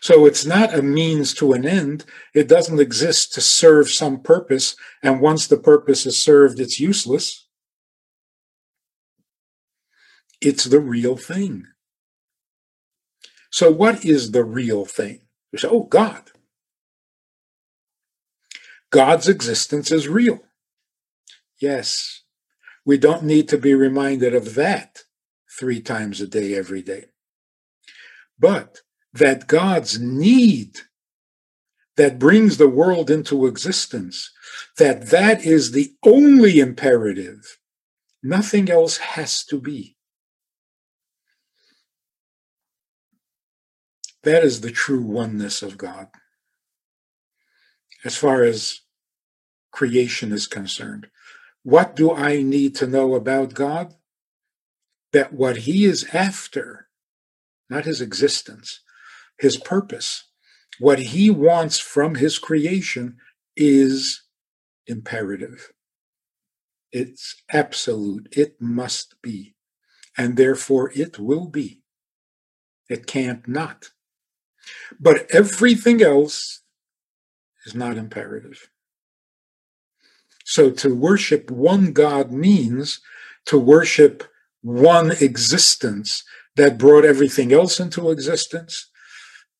So 0.00 0.26
it's 0.26 0.44
not 0.44 0.74
a 0.74 0.82
means 0.82 1.34
to 1.34 1.52
an 1.52 1.66
end. 1.66 2.04
It 2.34 2.48
doesn't 2.48 2.80
exist 2.80 3.32
to 3.34 3.40
serve 3.40 3.88
some 3.88 4.20
purpose. 4.20 4.76
And 5.02 5.20
once 5.20 5.46
the 5.46 5.56
purpose 5.56 6.06
is 6.06 6.20
served, 6.20 6.60
it's 6.60 6.78
useless. 6.78 7.46
It's 10.40 10.64
the 10.64 10.80
real 10.80 11.16
thing. 11.16 11.64
So, 13.50 13.70
what 13.70 14.04
is 14.04 14.32
the 14.32 14.44
real 14.44 14.84
thing? 14.84 15.20
You 15.52 15.58
say, 15.58 15.68
oh, 15.70 15.84
God. 15.84 16.32
God's 18.90 19.28
existence 19.28 19.90
is 19.90 20.06
real. 20.06 20.40
Yes, 21.60 22.22
we 22.84 22.98
don't 22.98 23.24
need 23.24 23.48
to 23.48 23.58
be 23.58 23.74
reminded 23.74 24.34
of 24.34 24.54
that 24.54 25.04
three 25.58 25.80
times 25.80 26.20
a 26.20 26.26
day, 26.26 26.54
every 26.54 26.82
day. 26.82 27.06
But 28.38 28.80
that 29.14 29.46
God's 29.46 30.00
need 30.00 30.80
that 31.96 32.18
brings 32.18 32.56
the 32.56 32.68
world 32.68 33.10
into 33.10 33.46
existence, 33.46 34.30
that 34.78 35.10
that 35.10 35.44
is 35.44 35.70
the 35.70 35.92
only 36.04 36.58
imperative. 36.58 37.58
Nothing 38.22 38.68
else 38.68 38.98
has 38.98 39.44
to 39.44 39.60
be. 39.60 39.96
That 44.24 44.42
is 44.42 44.62
the 44.62 44.72
true 44.72 45.02
oneness 45.02 45.62
of 45.62 45.78
God. 45.78 46.08
As 48.04 48.16
far 48.16 48.42
as 48.42 48.80
creation 49.70 50.32
is 50.32 50.46
concerned, 50.46 51.06
what 51.62 51.94
do 51.94 52.12
I 52.12 52.42
need 52.42 52.74
to 52.76 52.86
know 52.86 53.14
about 53.14 53.54
God? 53.54 53.94
That 55.12 55.32
what 55.32 55.58
he 55.58 55.84
is 55.84 56.08
after, 56.12 56.88
not 57.70 57.84
his 57.84 58.00
existence, 58.00 58.80
his 59.38 59.56
purpose, 59.56 60.24
what 60.78 60.98
he 60.98 61.30
wants 61.30 61.78
from 61.78 62.16
his 62.16 62.38
creation 62.38 63.16
is 63.56 64.22
imperative. 64.86 65.72
It's 66.92 67.42
absolute. 67.52 68.28
It 68.32 68.60
must 68.60 69.20
be. 69.22 69.54
And 70.16 70.36
therefore 70.36 70.92
it 70.94 71.18
will 71.18 71.48
be. 71.48 71.82
It 72.88 73.06
can't 73.06 73.46
not. 73.48 73.90
But 75.00 75.26
everything 75.34 76.02
else 76.02 76.62
is 77.66 77.74
not 77.74 77.96
imperative. 77.96 78.70
So 80.44 80.70
to 80.70 80.94
worship 80.94 81.50
one 81.50 81.92
God 81.92 82.30
means 82.30 83.00
to 83.46 83.58
worship 83.58 84.24
one 84.62 85.12
existence 85.20 86.22
that 86.56 86.78
brought 86.78 87.04
everything 87.04 87.52
else 87.52 87.80
into 87.80 88.10
existence. 88.10 88.90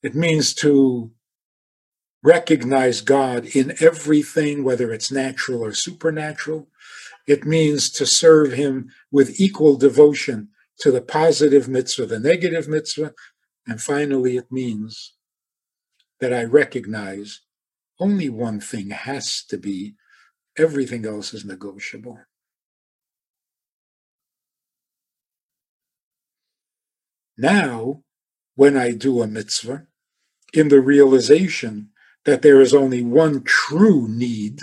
It 0.05 0.15
means 0.15 0.55
to 0.55 1.11
recognize 2.23 3.01
God 3.01 3.47
in 3.47 3.75
everything, 3.81 4.63
whether 4.63 4.93
it's 4.93 5.11
natural 5.11 5.65
or 5.65 5.73
supernatural. 5.73 6.69
It 7.27 7.45
means 7.45 7.91
to 7.91 8.07
serve 8.07 8.53
Him 8.53 8.91
with 9.11 9.41
equal 9.41 9.77
devotion 9.77 10.51
to 10.79 10.93
the 10.93 11.03
positive 11.03 11.67
mitzvah, 11.67 12.07
the 12.07 12.21
negative 12.21 12.69
mitzvah. 12.69 13.15
And 13.67 13.83
finally, 13.83 14.37
it 14.37 14.53
means 14.53 15.15
that 16.21 16.33
I 16.33 16.45
recognize 16.45 17.41
only 17.99 18.29
one 18.29 18.61
thing 18.61 18.91
has 18.91 19.43
to 19.49 19.59
be 19.59 19.97
Everything 20.57 21.05
else 21.05 21.35
is 21.35 21.45
negotiable. 21.45 22.21
Now, 27.37 28.05
when 28.55 28.77
I 28.77 28.93
do 28.93 29.21
a 29.21 29.27
mitzvah, 29.27 29.89
in 30.55 30.69
the 30.69 30.81
realization 30.81 31.91
that 32.25 32.43
there 32.43 32.61
is 32.61 32.73
only 32.73 33.03
one 33.03 33.43
true 33.43 34.09
need, 34.09 34.63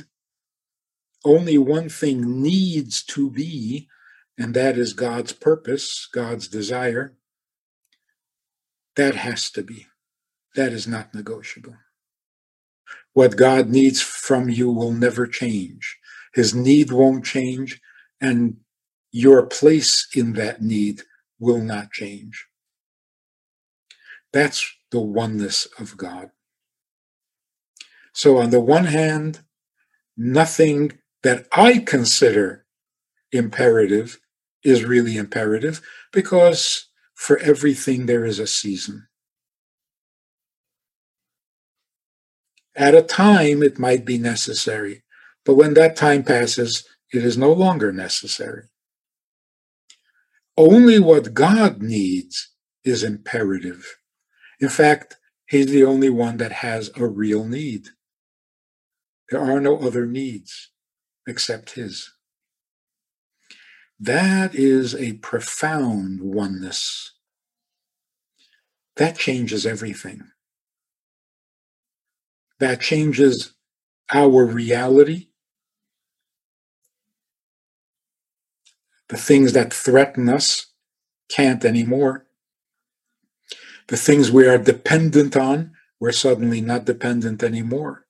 only 1.24 1.58
one 1.58 1.90
thing 1.90 2.42
needs 2.42 3.04
to 3.04 3.30
be, 3.30 3.88
and 4.38 4.54
that 4.56 4.78
is 4.78 4.94
God's 4.94 5.34
purpose, 5.34 6.08
God's 6.12 6.48
desire, 6.48 7.16
that 8.96 9.16
has 9.16 9.52
to 9.52 9.62
be. 9.62 9.88
That 10.56 10.74
is 10.74 10.88
not 10.88 11.14
negotiable. 11.14 11.76
What 13.14 13.38
God 13.38 13.70
needs 13.70 14.02
from 14.02 14.50
you 14.50 14.72
will 14.72 14.92
never 14.94 15.28
change. 15.28 15.98
His 16.34 16.56
need 16.56 16.92
won't 16.92 17.26
change, 17.26 17.80
and 18.22 18.58
your 19.12 19.46
place 19.46 20.08
in 20.16 20.34
that 20.34 20.62
need 20.62 21.04
will 21.40 21.62
not 21.62 21.92
change. 21.92 22.48
That's 24.32 24.66
the 24.92 25.00
oneness 25.02 25.68
of 25.80 25.98
God. 25.98 26.30
So, 28.14 28.38
on 28.38 28.50
the 28.50 28.60
one 28.60 28.86
hand, 28.86 29.40
nothing 30.18 31.00
that 31.24 31.48
I 31.52 31.80
consider 31.80 32.66
imperative 33.32 34.20
is 34.64 34.84
really 34.84 35.18
imperative 35.18 35.82
because 36.12 36.88
for 37.16 37.38
everything 37.38 38.06
there 38.06 38.26
is 38.26 38.40
a 38.40 38.48
season. 38.48 39.08
At 42.76 42.96
a 42.96 43.02
time, 43.02 43.64
it 43.64 43.80
might 43.80 44.06
be 44.06 44.18
necessary, 44.18 45.04
but 45.46 45.56
when 45.56 45.74
that 45.76 45.96
time 45.96 46.24
passes, 46.24 46.88
it 47.14 47.24
is 47.24 47.38
no 47.38 47.52
longer 47.52 47.92
necessary. 47.92 48.64
Only 50.58 51.00
what 51.00 51.34
God 51.34 51.82
needs 51.82 52.50
is 52.84 53.04
imperative. 53.04 53.98
In 54.62 54.70
fact, 54.70 55.18
He's 55.48 55.68
the 55.68 55.84
only 55.84 56.10
one 56.10 56.38
that 56.38 56.54
has 56.54 56.92
a 56.96 57.06
real 57.06 57.46
need. 57.46 57.90
There 59.30 59.42
are 59.42 59.60
no 59.60 59.80
other 59.80 60.06
needs 60.06 60.70
except 61.28 61.72
His. 61.72 62.10
That 64.00 64.56
is 64.56 64.96
a 64.96 65.14
profound 65.14 66.22
oneness. 66.22 67.12
That 68.96 69.18
changes 69.18 69.66
everything 69.66 70.24
that 72.62 72.80
changes 72.80 73.56
our 74.14 74.46
reality. 74.46 75.30
The 79.10 79.18
things 79.18 79.54
that 79.54 79.74
threaten 79.74 80.30
us 80.30 80.68
can't 81.30 81.66
anymore. 81.66 82.28
The 83.92 83.98
things 83.98 84.32
we 84.32 84.48
are 84.48 84.58
dependent 84.58 85.36
on, 85.36 85.74
we're 86.00 86.14
suddenly 86.14 86.62
not 86.62 86.86
dependent 86.86 87.44
anymore. 87.44 88.06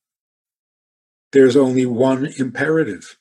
There's 1.31 1.57
only 1.57 1.87
one 1.87 2.27
imperative. 2.37 3.17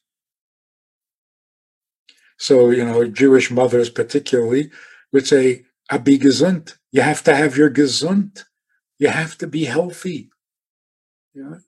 So, 2.37 2.69
you 2.69 2.85
know, 2.85 3.07
Jewish 3.07 3.51
mothers 3.51 3.89
particularly 3.89 4.71
would 5.11 5.27
say, 5.27 5.65
ah, 5.91 5.95
Abi 5.95 6.19
gesund. 6.19 6.77
You 6.93 7.01
have 7.01 7.23
to 7.25 7.35
have 7.35 7.57
your 7.57 7.71
gesund. 7.71 8.45
You 8.99 9.09
have 9.09 9.39
to 9.39 9.47
be 9.47 9.65
healthy. 9.65 10.29
Know, 11.35 11.61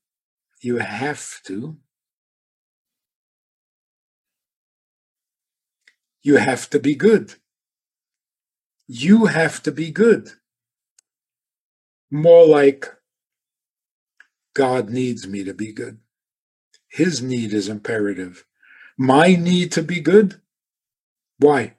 you 0.61 0.76
have 0.76 1.40
to. 1.46 1.78
You 6.22 6.37
have 6.37 6.68
to 6.68 6.78
be 6.78 6.94
good. 6.94 7.37
You 8.87 9.24
have 9.24 9.62
to 9.62 9.72
be 9.72 9.90
good. 9.90 10.33
More 12.14 12.46
like 12.46 12.94
God 14.55 14.90
needs 14.90 15.27
me 15.27 15.44
to 15.44 15.55
be 15.55 15.72
good. 15.72 15.98
His 16.90 17.22
need 17.22 17.55
is 17.55 17.70
imperative. 17.70 18.44
My 18.98 19.35
need 19.35 19.72
to 19.72 19.83
be 19.83 19.98
good? 19.98 20.42
Why? 21.38 21.77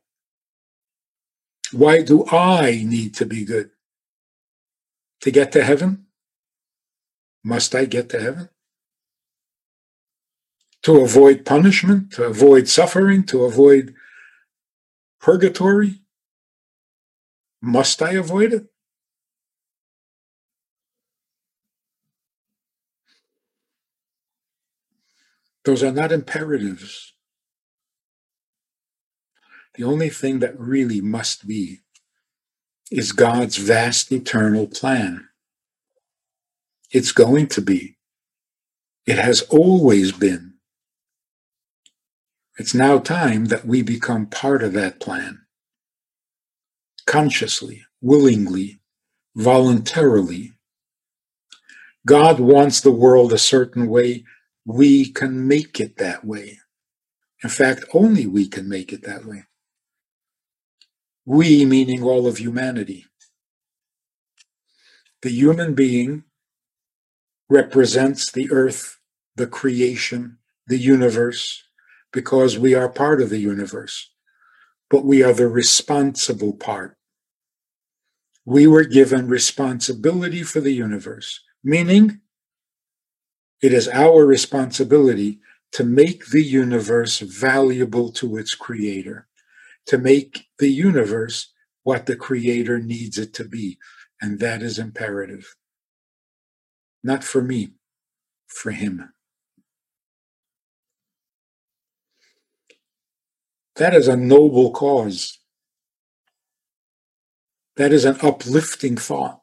Why 1.71 2.01
do 2.01 2.25
I 2.31 2.83
need 2.83 3.13
to 3.15 3.27
be 3.27 3.45
good? 3.45 3.69
To 5.21 5.29
get 5.29 5.51
to 5.51 5.63
heaven? 5.63 6.07
Must 7.43 7.75
I 7.75 7.85
get 7.85 8.09
to 8.09 8.19
heaven? 8.19 8.49
To 10.81 11.01
avoid 11.01 11.45
punishment, 11.45 12.11
to 12.13 12.23
avoid 12.23 12.67
suffering, 12.67 13.23
to 13.27 13.45
avoid 13.45 13.93
purgatory? 15.21 16.01
Must 17.61 18.01
I 18.01 18.13
avoid 18.13 18.51
it? 18.51 18.72
Those 25.65 25.83
are 25.83 25.91
not 25.91 26.11
imperatives. 26.11 27.13
The 29.75 29.83
only 29.83 30.09
thing 30.09 30.39
that 30.39 30.59
really 30.59 31.01
must 31.01 31.47
be 31.47 31.79
is 32.91 33.11
God's 33.11 33.57
vast 33.57 34.11
eternal 34.11 34.67
plan. 34.67 35.29
It's 36.91 37.11
going 37.11 37.47
to 37.47 37.61
be. 37.61 37.97
It 39.05 39.17
has 39.17 39.41
always 39.43 40.11
been. 40.11 40.55
It's 42.57 42.73
now 42.75 42.99
time 42.99 43.45
that 43.45 43.65
we 43.65 43.81
become 43.81 44.27
part 44.27 44.63
of 44.63 44.73
that 44.73 44.99
plan 44.99 45.41
consciously, 47.07 47.85
willingly, 48.01 48.79
voluntarily. 49.35 50.53
God 52.05 52.39
wants 52.39 52.81
the 52.81 52.91
world 52.91 53.33
a 53.33 53.37
certain 53.37 53.87
way. 53.87 54.25
We 54.65 55.11
can 55.11 55.47
make 55.47 55.79
it 55.79 55.97
that 55.97 56.25
way. 56.25 56.59
In 57.43 57.49
fact, 57.49 57.83
only 57.93 58.25
we 58.25 58.47
can 58.47 58.69
make 58.69 58.93
it 58.93 59.03
that 59.03 59.25
way. 59.25 59.43
We, 61.25 61.65
meaning 61.65 62.03
all 62.03 62.27
of 62.27 62.37
humanity. 62.37 63.05
The 65.21 65.29
human 65.29 65.73
being 65.73 66.23
represents 67.49 68.31
the 68.31 68.51
earth, 68.51 68.99
the 69.35 69.47
creation, 69.47 70.37
the 70.67 70.77
universe, 70.77 71.63
because 72.11 72.57
we 72.57 72.73
are 72.73 72.89
part 72.89 73.21
of 73.21 73.29
the 73.29 73.39
universe 73.39 74.13
but 74.93 75.05
we 75.05 75.23
are 75.23 75.33
the 75.33 75.47
responsible 75.47 76.53
part. 76.53 76.95
We 78.45 78.67
were 78.67 78.83
given 78.83 79.27
responsibility 79.27 80.43
for 80.43 80.59
the 80.59 80.71
universe, 80.71 81.41
meaning 81.63 82.21
it 83.63 83.71
is 83.71 83.87
our 83.87 84.25
responsibility 84.25 85.39
to 85.71 85.85
make 85.85 86.27
the 86.27 86.43
universe 86.43 87.19
valuable 87.19 88.11
to 88.11 88.35
its 88.35 88.55
creator, 88.55 89.29
to 89.85 89.97
make 89.97 90.47
the 90.59 90.67
universe 90.67 91.53
what 91.83 92.05
the 92.05 92.17
creator 92.17 92.77
needs 92.77 93.17
it 93.17 93.33
to 93.35 93.45
be. 93.45 93.77
And 94.21 94.39
that 94.41 94.61
is 94.61 94.77
imperative. 94.77 95.55
Not 97.05 97.23
for 97.23 97.41
me, 97.41 97.75
for 98.47 98.71
him. 98.71 99.13
That 103.77 103.95
is 103.95 104.09
a 104.09 104.17
noble 104.17 104.71
cause. 104.71 105.39
That 107.77 107.93
is 107.93 108.03
an 108.03 108.17
uplifting 108.21 108.97
thought, 108.97 109.42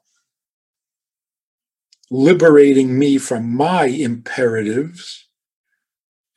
liberating 2.10 2.98
me 2.98 3.18
from 3.18 3.54
my 3.54 3.84
imperatives 3.84 5.28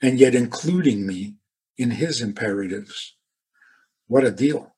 and 0.01 0.19
yet 0.19 0.35
including 0.35 1.07
me 1.07 1.35
in 1.77 1.91
his 1.91 2.21
imperatives. 2.21 3.15
What 4.07 4.23
a 4.23 4.31
deal. 4.31 4.75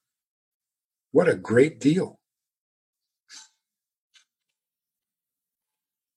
What 1.12 1.28
a 1.28 1.36
great 1.36 1.80
deal. 1.80 2.20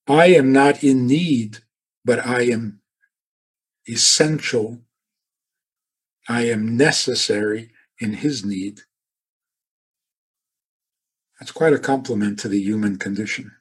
I 0.06 0.26
am 0.26 0.52
not 0.52 0.82
in 0.82 1.06
need, 1.06 1.58
but 2.04 2.24
I 2.24 2.42
am 2.42 2.80
essential 3.88 4.82
I 6.28 6.42
am 6.42 6.76
necessary 6.76 7.70
in 7.98 8.12
his 8.12 8.44
need. 8.44 8.82
That's 11.40 11.52
quite 11.52 11.72
a 11.72 11.78
compliment 11.78 12.38
to 12.40 12.48
the 12.48 12.60
human 12.60 12.98
condition. 12.98 13.52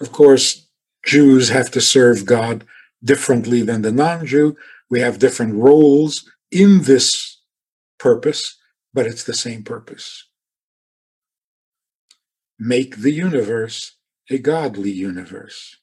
Of 0.00 0.12
course, 0.12 0.68
Jews 1.04 1.48
have 1.48 1.70
to 1.72 1.80
serve 1.80 2.26
God 2.26 2.64
differently 3.02 3.62
than 3.62 3.82
the 3.82 3.92
non 3.92 4.26
Jew. 4.26 4.56
We 4.90 5.00
have 5.00 5.18
different 5.18 5.54
roles 5.54 6.28
in 6.50 6.82
this 6.82 7.40
purpose, 7.98 8.56
but 8.94 9.06
it's 9.06 9.24
the 9.24 9.34
same 9.34 9.62
purpose. 9.62 10.24
Make 12.58 12.98
the 12.98 13.12
universe 13.12 13.96
a 14.30 14.38
godly 14.38 14.90
universe. 14.90 15.76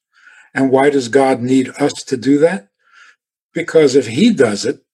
And 0.54 0.72
why 0.72 0.90
does 0.90 1.08
God 1.08 1.42
need 1.42 1.70
us 1.80 2.04
to 2.04 2.18
do 2.18 2.38
that? 2.40 2.70
Because 3.54 3.96
if 3.96 4.08
He 4.08 4.34
does 4.34 4.66
it, 4.66 4.86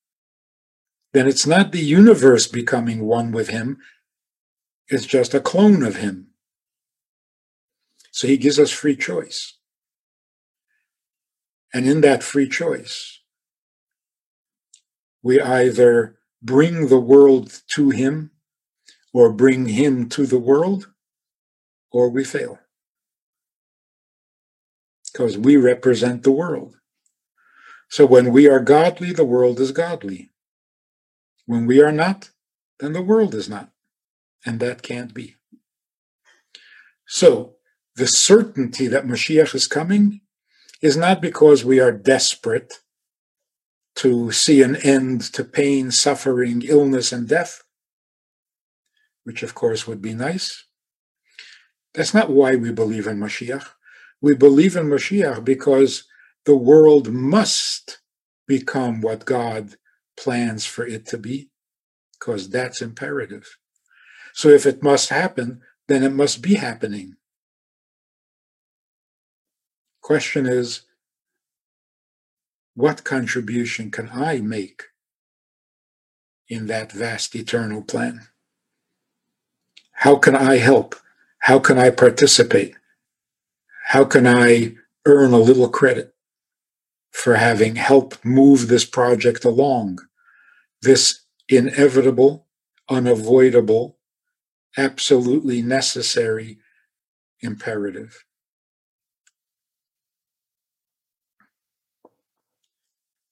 then 1.14 1.28
it's 1.28 1.46
not 1.46 1.72
the 1.72 1.84
universe 1.84 2.48
becoming 2.48 3.06
one 3.06 3.32
with 3.32 3.50
him, 3.50 3.78
it's 4.88 5.06
just 5.06 5.34
a 5.34 5.40
clone 5.40 5.84
of 5.84 5.98
him. 5.98 6.28
So 8.12 8.28
he 8.28 8.38
gives 8.38 8.60
us 8.60 8.72
free 8.72 8.96
choice. 8.96 9.58
And 11.74 11.88
in 11.88 12.02
that 12.02 12.24
free 12.24 12.50
choice, 12.50 13.22
we 15.24 15.40
either 15.40 16.18
bring 16.42 16.88
the 16.88 17.00
world 17.00 17.62
to 17.76 17.92
him 17.92 18.32
or 19.14 19.32
bring 19.32 19.68
him 19.68 20.10
to 20.10 20.26
the 20.26 20.40
world, 20.40 20.88
or 21.92 22.10
we 22.10 22.24
fail. 22.24 22.60
Because 25.12 25.38
we 25.38 25.58
represent 25.58 26.24
the 26.24 26.32
world. 26.32 26.76
So 27.90 28.06
when 28.06 28.32
we 28.32 28.48
are 28.48 28.62
godly, 28.62 29.12
the 29.12 29.26
world 29.26 29.60
is 29.60 29.74
godly. 29.74 30.30
When 31.46 31.66
we 31.66 31.82
are 31.82 31.92
not, 31.92 32.30
then 32.80 32.94
the 32.94 33.02
world 33.02 33.36
is 33.36 33.50
not. 33.50 33.70
And 34.46 34.60
that 34.62 34.82
can't 34.82 35.14
be. 35.14 35.36
So, 37.06 37.56
the 37.96 38.08
certainty 38.08 38.88
that 38.88 39.06
Mashiach 39.06 39.54
is 39.54 39.68
coming 39.68 40.22
is 40.82 40.98
not 40.98 41.22
because 41.22 41.64
we 41.64 41.80
are 41.80 41.92
desperate 41.92 42.80
to 43.96 44.32
see 44.32 44.62
an 44.62 44.76
end 44.78 45.22
to 45.34 45.44
pain, 45.44 45.92
suffering, 45.92 46.62
illness, 46.66 47.12
and 47.12 47.28
death, 47.28 47.64
which 49.24 49.44
of 49.44 49.54
course 49.54 49.86
would 49.86 50.02
be 50.02 50.14
nice. 50.14 50.66
That's 51.94 52.14
not 52.14 52.30
why 52.30 52.56
we 52.56 52.72
believe 52.72 53.06
in 53.06 53.20
Mashiach. 53.20 53.68
We 54.22 54.36
believe 54.36 54.76
in 54.76 54.88
Mashiach 54.88 55.44
because 55.44 56.06
the 56.46 56.56
world 56.56 57.12
must 57.12 58.00
become 58.48 59.02
what 59.02 59.26
God 59.26 59.76
plans 60.18 60.66
for 60.66 60.86
it 60.86 61.06
to 61.08 61.18
be, 61.18 61.50
because 62.20 62.50
that's 62.50 62.82
imperative. 62.82 63.58
So 64.34 64.50
if 64.50 64.66
it 64.66 64.82
must 64.82 65.10
happen, 65.10 65.62
then 65.88 66.04
it 66.04 66.14
must 66.14 66.42
be 66.42 66.56
happening. 66.56 67.16
Question 70.02 70.46
is, 70.46 70.82
what 72.74 73.04
contribution 73.04 73.92
can 73.92 74.10
I 74.14 74.40
make 74.40 74.84
in 76.48 76.68
that 76.68 76.92
vast 76.92 77.36
eternal 77.36 77.82
plan? 77.82 78.28
How 79.92 80.16
can 80.16 80.36
I 80.36 80.58
help? 80.58 80.96
How 81.40 81.60
can 81.60 81.78
I 81.78 81.90
participate? 81.90 82.76
How 83.88 84.06
can 84.06 84.26
I 84.26 84.76
earn 85.06 85.34
a 85.34 85.38
little 85.38 85.70
credit? 85.70 86.14
for 87.12 87.36
having 87.36 87.76
helped 87.76 88.24
move 88.24 88.68
this 88.68 88.86
project 88.86 89.46
along. 89.46 90.00
This 90.82 91.26
inevitable, 91.48 92.48
unavoidable, 92.90 93.98
absolutely 94.78 95.62
necessary 95.62 96.58
imperative. 97.42 98.24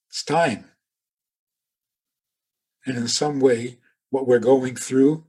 It's 0.10 0.24
time. 0.24 0.66
And 2.86 2.98
in 2.98 3.08
some 3.08 3.40
way, 3.40 3.78
what 4.10 4.28
we're 4.28 4.40
going 4.40 4.76
through 4.76 5.26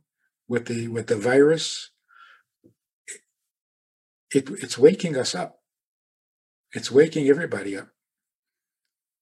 with 0.49 0.67
the 0.67 0.89
with 0.89 1.09
the 1.09 1.17
virus, 1.17 1.91
it, 4.35 4.49
it's 4.51 4.79
waking 4.79 5.17
us 5.17 5.35
up. 5.35 5.61
It's 6.73 6.91
waking 6.91 7.29
everybody 7.29 7.77
up. 7.77 7.89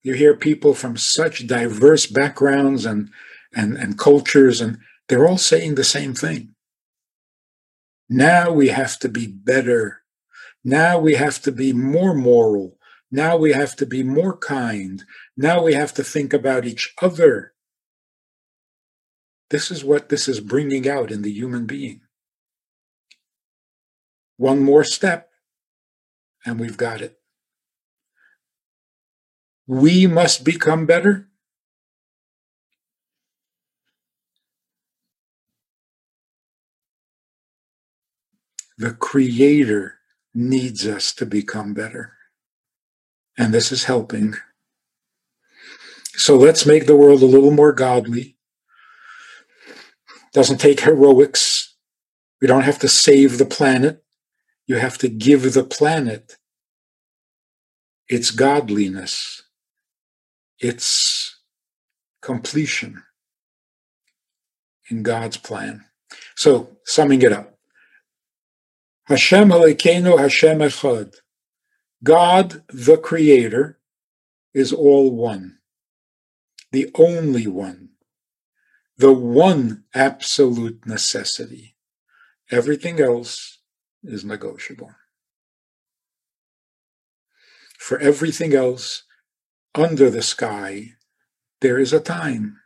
You 0.03 0.15
hear 0.15 0.37
people 0.37 0.75
from 0.75 0.97
such 0.97 1.47
diverse 1.47 2.07
backgrounds 2.07 2.87
and 2.87 3.11
and, 3.53 3.77
and 3.77 3.99
cultures, 3.99 4.61
and 4.61 4.79
they're 5.09 5.27
all 5.27 5.39
saying 5.39 5.75
the 5.75 5.85
same 5.85 6.15
thing. 6.15 6.55
Now 8.09 8.53
we 8.53 8.69
have 8.69 8.99
to 9.01 9.09
be 9.09 9.27
better. 9.27 10.03
Now 10.65 10.99
we 10.99 11.15
have 11.15 11.43
to 11.43 11.53
be 11.53 11.73
more 11.73 12.15
moral. 12.15 12.78
Now 13.11 13.37
we 13.37 13.53
have 13.53 13.75
to 13.77 13.87
be 13.87 14.03
more 14.03 14.37
kind. 14.37 15.05
Now 15.37 15.63
we 15.63 15.75
have 15.75 15.95
to 15.95 16.05
think 16.05 16.35
about 16.35 16.67
each 16.67 16.95
other. 17.01 17.55
This 19.51 19.71
is 19.71 19.83
what 19.83 20.11
this 20.11 20.29
is 20.29 20.41
bringing 20.41 20.89
out 20.89 21.11
in 21.11 21.23
the 21.23 21.33
human 21.33 21.65
being. 21.65 22.03
One 24.37 24.63
more 24.63 24.85
step, 24.85 25.31
and 26.45 26.61
we've 26.61 26.77
got 26.77 27.01
it. 27.01 27.19
We 29.67 30.07
must 30.07 30.45
become 30.45 30.85
better. 30.87 31.29
The 38.77 38.93
Creator 38.93 39.99
needs 40.35 40.87
us 40.87 41.13
to 41.15 41.27
become 41.27 41.75
better. 41.75 42.18
And 43.39 43.55
this 43.55 43.73
is 43.73 43.85
helping. 43.85 44.35
So 46.15 46.37
let's 46.37 46.67
make 46.67 46.87
the 46.87 46.97
world 46.97 47.23
a 47.23 47.27
little 47.27 47.53
more 47.53 47.73
godly. 47.73 48.37
Doesn't 50.33 50.59
take 50.59 50.81
heroics. 50.81 51.77
We 52.41 52.49
don't 52.49 52.63
have 52.63 52.81
to 52.81 52.89
save 52.89 53.39
the 53.39 53.47
planet. 53.47 54.05
You 54.67 54.77
have 54.77 54.99
to 54.99 55.09
give 55.09 55.55
the 55.55 55.65
planet 55.65 56.37
its 58.09 58.31
godliness, 58.31 59.43
its 60.59 61.41
completion 62.21 63.05
in 64.91 65.03
God's 65.03 65.37
plan. 65.37 65.85
So, 66.37 66.77
summing 66.85 67.23
it 67.23 67.33
up 67.33 67.59
Hashem 69.09 69.49
Elokeinu 69.49 70.19
Hashem 70.19 70.59
Echad. 70.59 71.15
God, 72.03 72.63
the 72.69 72.97
Creator, 72.97 73.79
is 74.55 74.73
all 74.73 75.11
one, 75.11 75.59
the 76.73 76.91
only 76.95 77.47
one, 77.47 77.91
the 78.97 79.13
one 79.13 79.85
absolute 79.95 80.87
necessity. 80.87 81.77
Everything 82.51 83.01
else 83.01 83.59
is 84.03 84.25
negotiable. 84.25 84.91
For 87.79 87.99
everything 87.99 88.55
else 88.55 89.05
under 89.75 90.11
the 90.11 90.23
sky, 90.23 90.93
there 91.61 91.79
is 91.79 91.93
a 91.93 92.01
time. 92.01 92.59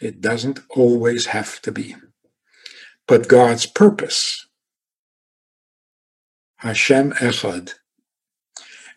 It 0.00 0.20
doesn't 0.20 0.60
always 0.70 1.26
have 1.26 1.60
to 1.62 1.72
be 1.72 1.94
but 3.10 3.26
God's 3.26 3.66
purpose. 3.66 4.46
Hashem 6.60 7.12
Echad. 7.12 7.72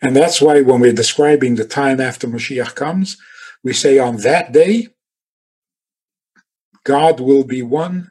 And 0.02 0.14
that's 0.14 0.42
why 0.42 0.60
when 0.60 0.80
we're 0.80 0.92
describing 0.92 1.54
the 1.54 1.64
time 1.64 1.98
after 1.98 2.26
Mashiach 2.26 2.74
comes, 2.74 3.16
we 3.62 3.72
say 3.72 3.98
on 3.98 4.18
that 4.18 4.52
day, 4.52 4.88
God 6.84 7.20
will 7.20 7.44
be 7.44 7.62
one 7.62 8.10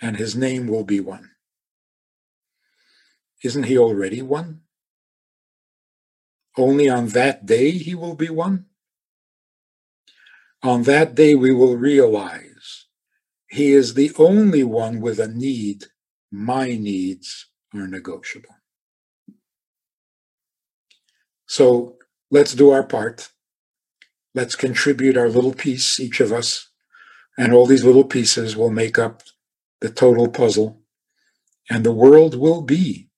and 0.00 0.16
his 0.16 0.34
name 0.34 0.66
will 0.66 0.82
be 0.82 0.98
one. 0.98 1.30
Isn't 3.44 3.64
he 3.64 3.78
already 3.78 4.22
one? 4.22 4.62
Only 6.58 6.88
on 6.88 7.08
that 7.08 7.46
day 7.46 7.70
he 7.70 7.94
will 7.94 8.16
be 8.16 8.28
one? 8.28 8.66
On 10.64 10.82
that 10.82 11.14
day 11.14 11.36
we 11.36 11.52
will 11.52 11.76
realize 11.76 12.86
he 13.48 13.70
is 13.70 13.94
the 13.94 14.10
only 14.18 14.64
one 14.64 15.00
with 15.00 15.20
a 15.20 15.28
need. 15.28 15.84
My 16.32 16.70
needs 16.70 17.51
are 17.74 17.86
negotiable. 17.86 18.56
So 21.46 21.96
let's 22.30 22.54
do 22.54 22.70
our 22.70 22.82
part. 22.82 23.30
Let's 24.34 24.56
contribute 24.56 25.16
our 25.16 25.28
little 25.28 25.52
piece, 25.52 26.00
each 26.00 26.20
of 26.20 26.32
us, 26.32 26.68
and 27.36 27.52
all 27.52 27.66
these 27.66 27.84
little 27.84 28.04
pieces 28.04 28.56
will 28.56 28.70
make 28.70 28.98
up 28.98 29.22
the 29.80 29.90
total 29.90 30.28
puzzle. 30.28 30.80
And 31.70 31.84
the 31.84 31.92
world 31.92 32.34
will 32.34 32.62
be 32.62 33.10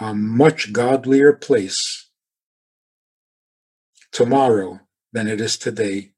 a 0.00 0.14
much 0.14 0.72
godlier 0.72 1.32
place 1.32 2.10
tomorrow 4.12 4.80
than 5.12 5.26
it 5.26 5.40
is 5.40 5.56
today 5.56 6.12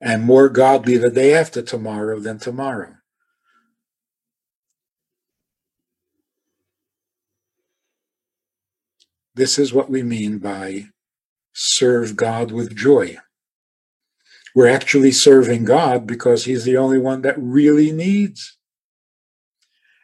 and 0.00 0.22
more 0.22 0.48
godly 0.48 0.96
the 0.96 1.10
day 1.10 1.34
after 1.34 1.62
tomorrow 1.62 2.20
than 2.20 2.38
tomorrow. 2.38 2.94
This 9.36 9.58
is 9.58 9.72
what 9.72 9.88
we 9.88 10.02
mean 10.02 10.38
by 10.38 10.86
serve 11.52 12.16
God 12.16 12.50
with 12.50 12.76
joy. 12.76 13.18
We're 14.54 14.68
actually 14.68 15.12
serving 15.12 15.64
God 15.64 16.06
because 16.06 16.44
He's 16.44 16.64
the 16.64 16.76
only 16.76 16.98
one 16.98 17.22
that 17.22 17.36
really 17.38 17.92
needs. 17.92 18.58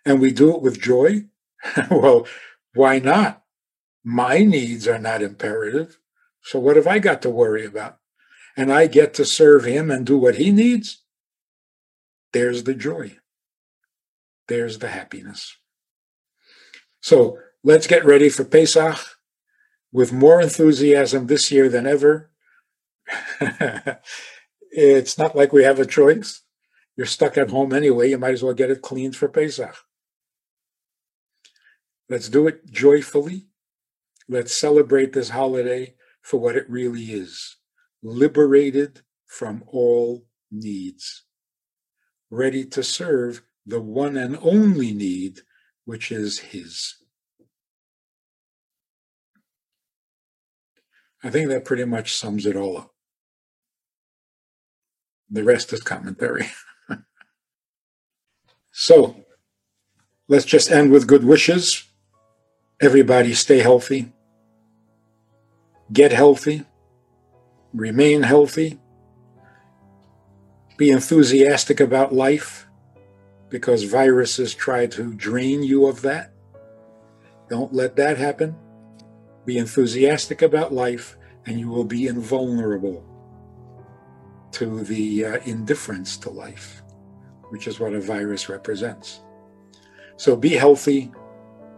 And 0.05 0.21
we 0.21 0.31
do 0.31 0.55
it 0.55 0.63
with 0.63 0.81
joy. 0.81 1.25
well, 1.91 2.27
why 2.75 3.01
not? 3.01 3.43
My 4.05 4.39
needs 4.39 4.87
are 4.87 4.99
not 4.99 5.23
imperative. 5.23 5.99
So 6.43 6.59
what 6.59 6.77
have 6.77 6.87
I 6.87 7.01
got 7.01 7.23
to 7.23 7.31
worry 7.31 7.65
about? 7.65 7.99
and 8.57 8.73
I 8.73 8.87
get 8.87 9.15
to 9.15 9.25
serve 9.25 9.65
him 9.65 9.91
and 9.91 10.07
do 10.07 10.19
what 10.19 10.37
he 10.37 10.51
needs, 10.51 11.03
there's 12.33 12.65
the 12.65 12.75
joy. 12.75 13.19
There's 14.49 14.79
the 14.79 14.89
happiness. 14.89 15.57
So 17.01 17.39
let's 17.65 17.87
get 17.87 18.05
ready 18.05 18.29
for 18.29 18.45
Pesach 18.45 18.99
with 19.93 20.13
more 20.13 20.41
enthusiasm 20.41 21.27
this 21.27 21.51
year 21.51 21.69
than 21.69 21.87
ever. 21.87 22.31
it's 24.71 25.19
not 25.19 25.37
like 25.37 25.53
we 25.53 25.65
have 25.65 25.79
a 25.79 25.87
choice. 25.87 26.43
You're 26.97 27.07
stuck 27.07 27.37
at 27.37 27.51
home 27.51 27.73
anyway. 27.73 28.11
You 28.11 28.19
might 28.19 28.35
as 28.35 28.43
well 28.43 28.55
get 28.55 28.71
it 28.71 28.83
cleaned 28.83 29.17
for 29.17 29.29
Pesach. 29.29 29.77
Let's 32.09 32.29
do 32.29 32.47
it 32.47 32.71
joyfully. 32.71 33.47
Let's 34.29 34.57
celebrate 34.57 35.13
this 35.13 35.31
holiday 35.31 35.95
for 36.23 36.39
what 36.39 36.57
it 36.57 36.69
really 36.69 37.05
is 37.05 37.57
liberated 38.03 39.03
from 39.27 39.63
all 39.67 40.27
needs, 40.51 41.25
ready 42.31 42.65
to 42.65 42.83
serve 42.83 43.43
the 43.65 43.81
one 43.81 44.17
and 44.17 44.37
only 44.43 44.93
need, 44.93 45.41
which 45.85 46.11
is 46.11 46.39
His. 46.41 46.97
I 51.23 51.31
think 51.31 51.49
that 51.49 51.65
pretty 51.65 51.85
much 51.85 52.15
sums 52.15 52.47
it 52.47 52.57
all 52.57 52.79
up. 52.79 52.95
The 55.31 55.45
rest 55.45 55.73
is 55.73 55.83
commentary. 55.83 56.51
so, 58.73 59.17
let's 60.29 60.45
just 60.45 60.71
end 60.71 60.91
with 60.91 61.07
good 61.07 61.25
wishes. 61.25 61.85
Everybody 62.81 63.33
stay 63.33 63.61
healthy, 63.61 64.13
get 65.93 66.13
healthy 66.13 66.65
remain 67.73 68.23
healthy, 68.23 68.79
be 70.77 70.91
enthusiastic 70.91 71.81
about 71.81 72.15
life 72.15 72.67
because 73.49 73.85
viruses 73.85 74.55
try 74.55 74.87
to 74.87 75.15
drain 75.15 75.63
you 75.63 75.87
of 75.87 76.03
that. 76.03 76.33
Don't 77.49 77.73
let 77.73 77.97
that 77.97 78.17
happen. 78.17 78.57
Be 79.45 79.59
enthusiastic 79.59 80.43
about 80.43 80.73
life, 80.73 81.17
and 81.47 81.59
you 81.59 81.69
will 81.69 81.85
be 81.85 82.07
invulnerable 82.07 83.05
to 84.53 84.85
the 84.85 85.25
uh, 85.25 85.39
indifference 85.45 86.17
to 86.19 86.31
life, 86.31 86.83
which 87.49 87.67
is 87.67 87.81
what 87.81 87.95
a 87.95 88.01
virus 88.01 88.49
represents. 88.49 89.23
So 90.17 90.37
be 90.37 90.51
healthy, 90.51 91.11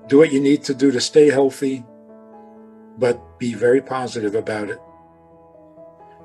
do 0.08 0.18
what 0.18 0.32
you 0.32 0.40
need 0.40 0.62
to 0.64 0.74
do 0.74 0.90
to 0.90 1.00
stay 1.00 1.30
healthy, 1.30 1.84
but 2.98 3.38
be 3.38 3.54
very 3.54 3.80
positive 3.80 4.34
about 4.34 4.68
it 4.68 4.80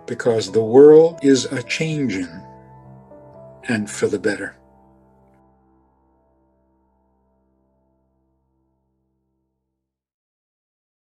because 0.06 0.52
the 0.52 0.64
world 0.64 1.20
is 1.22 1.46
a 1.46 1.64
changing 1.64 2.28
and 3.68 3.90
for 3.90 4.08
the 4.08 4.20
better. 4.20 4.59